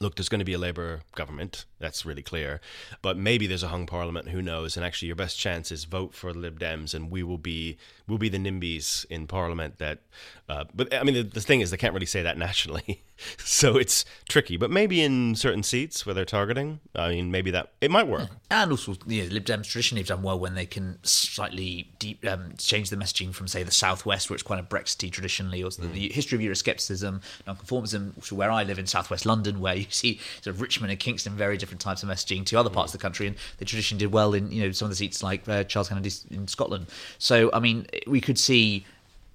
look, 0.00 0.16
there's 0.16 0.28
going 0.28 0.38
to 0.38 0.44
be 0.44 0.54
a 0.54 0.58
Labour 0.58 1.02
government. 1.14 1.64
That's 1.82 2.06
really 2.06 2.22
clear. 2.22 2.60
But 3.02 3.18
maybe 3.18 3.48
there's 3.48 3.64
a 3.64 3.68
hung 3.68 3.86
parliament. 3.86 4.28
Who 4.28 4.40
knows? 4.40 4.76
And 4.76 4.86
actually, 4.86 5.08
your 5.08 5.16
best 5.16 5.36
chance 5.36 5.72
is 5.72 5.84
vote 5.84 6.14
for 6.14 6.32
the 6.32 6.38
Lib 6.38 6.60
Dems, 6.60 6.94
and 6.94 7.10
we 7.10 7.22
will 7.24 7.38
be 7.38 7.76
we'll 8.08 8.18
be 8.18 8.28
the 8.28 8.38
NIMBYs 8.38 9.04
in 9.06 9.26
parliament. 9.26 9.78
That, 9.78 10.00
uh, 10.48 10.64
but 10.74 10.94
I 10.94 11.02
mean, 11.02 11.14
the, 11.14 11.22
the 11.22 11.40
thing 11.40 11.60
is, 11.60 11.70
they 11.70 11.76
can't 11.76 11.92
really 11.92 12.06
say 12.06 12.22
that 12.22 12.38
nationally, 12.48 13.02
so 13.38 13.76
it's 13.76 14.04
tricky. 14.28 14.56
But 14.56 14.70
maybe 14.70 15.02
in 15.02 15.34
certain 15.34 15.62
seats 15.62 16.06
where 16.06 16.14
they're 16.14 16.24
targeting, 16.24 16.80
I 16.94 17.10
mean, 17.10 17.30
maybe 17.30 17.50
that 17.50 17.72
it 17.80 17.90
might 17.90 18.06
work. 18.06 18.28
And 18.50 18.70
also, 18.70 18.94
you 19.06 19.24
know, 19.24 19.28
Lib 19.30 19.44
Dems 19.44 19.64
traditionally 19.64 20.02
have 20.02 20.08
done 20.08 20.22
well 20.22 20.38
when 20.38 20.54
they 20.54 20.66
can 20.66 20.98
slightly 21.02 21.90
deep, 21.98 22.24
um, 22.26 22.54
change 22.58 22.90
the 22.90 22.96
messaging 22.96 23.34
from, 23.34 23.48
say, 23.48 23.62
the 23.62 23.70
southwest, 23.72 24.30
where 24.30 24.34
it's 24.34 24.42
quite 24.42 24.60
a 24.60 24.62
Brexity 24.62 25.10
traditionally, 25.10 25.62
or 25.62 25.70
the, 25.70 25.86
the 25.86 26.12
history 26.12 26.36
of 26.36 26.52
Euroscepticism, 26.52 27.22
nonconformism, 27.46 28.24
to 28.26 28.34
where 28.34 28.50
I 28.50 28.62
live 28.62 28.78
in 28.78 28.86
southwest 28.86 29.26
London, 29.26 29.60
where 29.60 29.74
you 29.74 29.86
see 29.90 30.20
sort 30.42 30.54
of 30.54 30.60
Richmond 30.60 30.90
and 30.90 31.00
Kingston 31.00 31.34
very 31.34 31.56
different 31.56 31.71
different 31.72 31.80
types 31.80 32.02
of 32.02 32.08
messaging 32.08 32.44
to 32.46 32.58
other 32.58 32.70
parts 32.70 32.92
of 32.92 33.00
the 33.00 33.02
country, 33.02 33.26
and 33.26 33.36
the 33.58 33.64
tradition 33.64 33.98
did 33.98 34.12
well 34.12 34.34
in 34.34 34.50
you 34.52 34.62
know 34.62 34.72
some 34.72 34.86
of 34.86 34.90
the 34.90 34.96
seats 34.96 35.22
like 35.22 35.48
uh, 35.48 35.64
Charles 35.64 35.88
Kennedy 35.88 36.10
in 36.30 36.46
Scotland. 36.46 36.86
So 37.18 37.50
I 37.52 37.60
mean, 37.60 37.86
we 38.06 38.20
could 38.20 38.38
see 38.38 38.84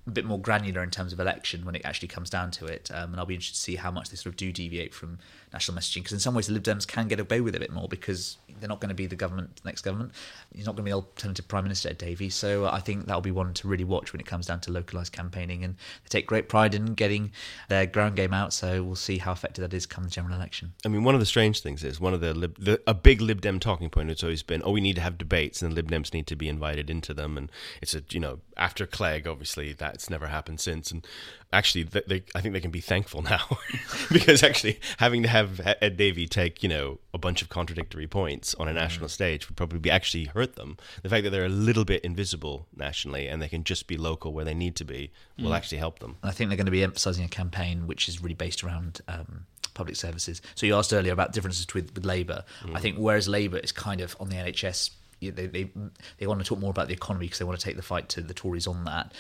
a 0.08 0.12
bit 0.12 0.26
more 0.26 0.40
granular 0.40 0.82
in 0.82 0.90
terms 0.90 1.12
of 1.12 1.20
election 1.20 1.66
when 1.66 1.76
it 1.76 1.82
actually 1.84 2.08
comes 2.08 2.30
down 2.30 2.50
to 2.52 2.66
it. 2.66 2.90
Um, 2.94 3.12
and 3.12 3.18
I'll 3.18 3.26
be 3.26 3.34
interested 3.34 3.56
to 3.56 3.62
see 3.62 3.76
how 3.76 3.92
much 3.92 4.10
they 4.10 4.16
sort 4.16 4.28
of 4.28 4.38
do 4.38 4.52
deviate 4.52 4.94
from 4.94 5.20
national 5.52 5.78
messaging 5.78 5.98
because 5.98 6.14
in 6.14 6.20
some 6.20 6.34
ways 6.34 6.48
the 6.48 6.54
Lib 6.54 6.64
Dems 6.64 6.88
can 6.88 7.08
get 7.08 7.20
away 7.20 7.42
with 7.42 7.56
it 7.56 7.58
a 7.58 7.60
bit 7.60 7.72
more 7.72 7.88
because 7.88 8.38
they're 8.60 8.70
not 8.70 8.80
going 8.80 8.90
to 8.90 8.96
be 8.96 9.06
the 9.06 9.16
government, 9.16 9.62
next 9.66 9.82
government. 9.82 10.14
He's 10.54 10.66
not 10.66 10.76
going 10.76 10.84
to 10.84 10.84
be 10.84 10.92
the 10.92 10.96
alternative 10.96 11.48
Prime 11.48 11.64
Minister 11.64 11.90
Ed 11.90 11.98
Davey. 11.98 12.30
So 12.30 12.68
I 12.68 12.80
think 12.80 13.06
that'll 13.06 13.22
be 13.22 13.32
one 13.32 13.54
to 13.56 13.68
really 13.68 13.84
watch 13.84 14.14
when 14.14 14.20
it 14.20 14.26
comes 14.26 14.46
down 14.46 14.62
to 14.62 14.72
localised 14.72 15.12
campaigning. 15.12 15.64
And 15.64 15.76
they 15.76 16.10
take 16.10 16.26
great 16.26 16.48
pride 16.50 16.74
in 16.74 16.94
getting 16.94 17.32
their 17.68 17.86
ground 17.86 18.16
game 18.16 18.34
out. 18.34 18.54
So 18.54 18.84
we'll 18.84 18.96
see 18.96 19.18
how 19.18 19.34
effective 19.34 19.62
that 19.62 19.76
is 19.76 19.86
come 19.86 20.06
the 20.06 20.10
general 20.10 20.36
election. 20.36 20.74
I 20.86 20.90
mean, 20.90 21.04
one 21.04 21.16
of 21.16 21.20
the 21.20 21.26
strange 21.26 21.62
things 21.62 21.84
is 21.84 22.00
one 22.00 22.14
of 22.14 22.22
the, 22.22 22.34
Lib, 22.34 22.58
the 22.58 22.82
a 22.88 22.94
big 22.94 23.22
Lib 23.22 23.42
Dem 23.42 23.60
talking 23.60 23.90
point 23.90 24.10
has 24.10 24.24
always 24.24 24.44
been, 24.44 24.62
oh, 24.64 24.72
we 24.72 24.82
need 24.82 24.96
to 24.96 25.02
have 25.02 25.18
debates, 25.18 25.62
and 25.62 25.72
the 25.72 25.76
Lib 25.76 25.92
Dems 25.92 26.14
need 26.14 26.28
to 26.28 26.36
be 26.36 26.48
invited 26.48 26.90
into 26.90 27.14
them. 27.14 27.38
And 27.38 27.52
it's 27.82 27.94
a 27.94 28.04
you 28.10 28.20
know 28.20 28.40
after 28.58 28.86
Clegg, 28.86 29.28
obviously 29.28 29.74
that's 29.74 30.10
never 30.10 30.28
happened 30.28 30.60
since. 30.60 30.92
And 30.92 31.06
actually, 31.54 31.84
they, 31.84 32.24
I 32.36 32.42
think 32.42 32.54
they 32.54 32.60
can 32.60 32.72
be 32.72 32.82
thankful 32.82 33.22
now 33.24 33.58
because 34.12 34.44
actually 34.44 34.80
having 34.98 35.24
to 35.24 35.30
have 35.30 35.62
Ed 35.82 35.98
Davey 35.98 36.28
take 36.28 36.64
you 36.64 36.70
know 36.70 37.00
a 37.14 37.18
bunch 37.18 37.42
of 37.42 37.50
contradictory 37.50 38.08
points 38.08 38.54
on 38.56 38.68
a 38.68 38.72
mm. 38.72 38.76
national 38.76 39.10
stage 39.10 39.48
would 39.48 39.58
probably 39.58 39.80
be 39.80 39.92
actually 39.92 40.26
hurt 40.26 40.56
them. 40.56 40.78
The 41.04 41.10
fact 41.10 41.24
that 41.24 41.30
they're 41.30 41.46
a 41.46 41.50
little 41.50 41.86
bit 41.86 42.04
invisible 42.04 42.68
nationally 42.76 43.28
and 43.28 43.42
they 43.42 43.50
can 43.50 43.64
just 43.64 43.88
be 43.88 43.98
local 43.98 44.34
where 44.34 44.46
they 44.46 44.54
need 44.54 44.76
to 44.78 44.86
be 44.86 45.12
will 45.38 45.52
mm. 45.52 45.56
actually 45.56 45.80
help 45.80 46.00
them. 46.00 46.18
I 46.24 46.32
think 46.32 46.50
they're 46.50 46.58
going 46.58 46.66
to 46.66 46.72
be 46.72 46.84
emphasising 46.84 47.26
a 47.26 47.30
campaign 47.30 47.88
which 47.88 48.10
is 48.10 48.22
really 48.22 48.36
based 48.36 48.64
around. 48.64 49.02
Um, 49.08 49.46
public 49.74 49.96
services. 49.96 50.42
So 50.56 50.66
you 50.66 50.76
asked 50.76 50.92
earlier 50.92 51.14
about 51.14 51.34
differences 51.34 51.68
with, 51.72 51.94
with 51.94 52.04
Labour. 52.04 52.44
Mm. 52.64 52.76
I 52.76 52.80
think 52.80 52.98
whereas 52.98 53.28
Labour 53.28 53.60
is 53.60 53.72
kind 53.72 54.02
of 54.02 54.18
on 54.20 54.30
the 54.30 54.36
NHS 54.36 54.90
they, 55.20 55.30
they 55.30 55.70
they 56.18 56.28
want 56.28 56.40
to 56.40 56.46
talk 56.46 56.60
more 56.60 56.70
about 56.70 56.88
the 56.88 56.94
economy 56.94 57.26
because 57.26 57.40
they 57.40 57.46
want 57.46 57.60
to 57.60 57.66
take 57.66 57.76
the 57.76 57.82
fight 57.82 58.10
to 58.10 58.22
the 58.22 58.34
Tories 58.34 58.68
on 58.68 58.84
that. 58.86 59.14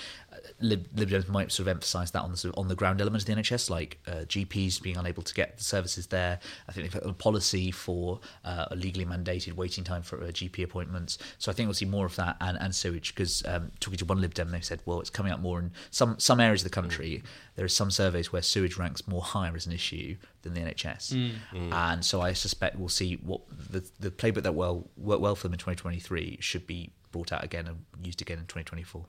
Lib, 0.60 0.88
Lib 0.96 1.10
Dems 1.10 1.27
might 1.27 1.51
sort 1.51 1.68
of 1.68 1.70
emphasise 1.70 2.12
that 2.12 2.22
on 2.22 2.32
the 2.32 2.38
sort 2.38 2.54
of 2.54 2.60
on 2.60 2.68
the 2.68 2.75
ground 2.75 3.01
elements 3.01 3.27
of 3.27 3.36
the 3.36 3.42
NHS, 3.42 3.70
like 3.70 4.00
uh, 4.08 4.25
GPs 4.25 4.82
being 4.82 4.98
unable 4.98 5.24
to 5.24 5.34
get 5.34 5.58
the 5.58 5.63
services 5.63 6.08
there. 6.08 6.39
I 6.68 6.72
think 6.72 6.92
they've 6.92 7.01
got 7.01 7.10
a 7.10 7.13
policy 7.13 7.72
for 7.72 8.20
uh, 8.46 8.66
a 8.72 8.75
legally 8.75 9.06
mandated 9.06 9.54
waiting 9.54 9.84
time 9.84 10.04
for 10.04 10.24
uh, 10.24 10.27
GP 10.27 10.63
appointments. 10.63 11.18
So 11.38 11.51
I 11.51 11.56
think 11.56 11.68
we'll 11.68 11.74
see 11.74 11.86
more 11.86 12.06
of 12.06 12.16
that 12.18 12.38
and, 12.42 12.58
and 12.60 12.74
sewage 12.74 13.13
because 13.16 13.44
um, 13.46 13.72
talking 13.80 13.98
to 13.98 14.06
one 14.06 14.22
Lib 14.22 14.34
Dem, 14.34 14.51
they 14.51 14.62
said, 14.62 14.82
well, 14.86 15.00
it's 15.00 15.10
coming 15.10 15.32
up 15.32 15.39
more 15.39 15.60
in 15.60 15.72
some 15.92 16.20
some 16.20 16.39
areas 16.39 16.62
of 16.62 16.72
the 16.72 16.75
country. 16.82 17.24
There 17.56 17.66
are 17.66 17.70
some 17.70 17.89
surveys 17.92 18.32
where 18.32 18.42
sewage 18.42 18.77
ranks 18.77 19.08
more 19.08 19.22
higher 19.22 19.56
as 19.56 19.66
an 19.66 19.72
issue 19.72 20.18
than 20.44 20.54
the 20.54 20.62
NHS, 20.62 21.13
mm. 21.13 21.32
Mm. 21.54 21.74
and 21.74 22.06
so 22.06 22.22
I 22.22 22.34
suspect 22.34 22.77
we'll 22.77 22.89
see 22.89 23.16
what 23.16 23.42
the 23.72 23.84
the 24.00 24.12
playbook 24.12 24.44
that 24.44 24.54
well 24.54 24.88
worked 24.96 25.22
well 25.22 25.36
for 25.36 25.44
them 25.44 25.54
in 25.54 25.60
2023 25.88 26.38
should 26.41 26.67
be 26.67 26.91
brought 27.12 27.32
out 27.32 27.44
again 27.44 27.67
and 27.67 27.86
used 28.06 28.22
again 28.22 28.38
in 28.38 28.46
2024. 28.46 29.06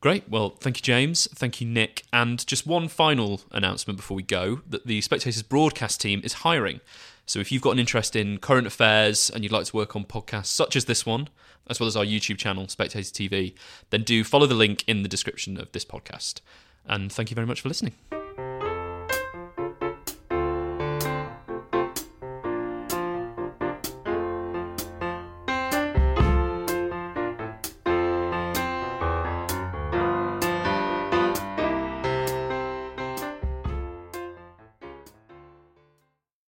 Great. 0.00 0.28
Well, 0.28 0.56
thank 0.60 0.78
you, 0.78 0.82
James. 0.82 1.28
Thank 1.32 1.60
you, 1.60 1.66
Nick. 1.66 2.02
And 2.12 2.44
just 2.46 2.66
one 2.66 2.88
final 2.88 3.42
announcement 3.52 3.96
before 3.96 4.16
we 4.16 4.24
go 4.24 4.60
that 4.68 4.84
the 4.84 5.00
Spectators 5.00 5.42
broadcast 5.42 6.00
team 6.00 6.20
is 6.24 6.32
hiring. 6.34 6.80
So 7.24 7.38
if 7.38 7.52
you've 7.52 7.62
got 7.62 7.70
an 7.70 7.78
interest 7.78 8.16
in 8.16 8.38
current 8.38 8.66
affairs 8.66 9.30
and 9.30 9.44
you'd 9.44 9.52
like 9.52 9.66
to 9.66 9.76
work 9.76 9.94
on 9.94 10.04
podcasts 10.04 10.46
such 10.46 10.74
as 10.74 10.86
this 10.86 11.06
one, 11.06 11.28
as 11.68 11.78
well 11.78 11.86
as 11.86 11.96
our 11.96 12.04
YouTube 12.04 12.38
channel, 12.38 12.66
Spectator 12.66 13.12
TV, 13.12 13.54
then 13.90 14.02
do 14.02 14.24
follow 14.24 14.46
the 14.46 14.56
link 14.56 14.82
in 14.88 15.04
the 15.04 15.08
description 15.08 15.56
of 15.56 15.70
this 15.70 15.84
podcast. 15.84 16.40
And 16.84 17.12
thank 17.12 17.30
you 17.30 17.36
very 17.36 17.46
much 17.46 17.60
for 17.60 17.68
listening. 17.68 17.94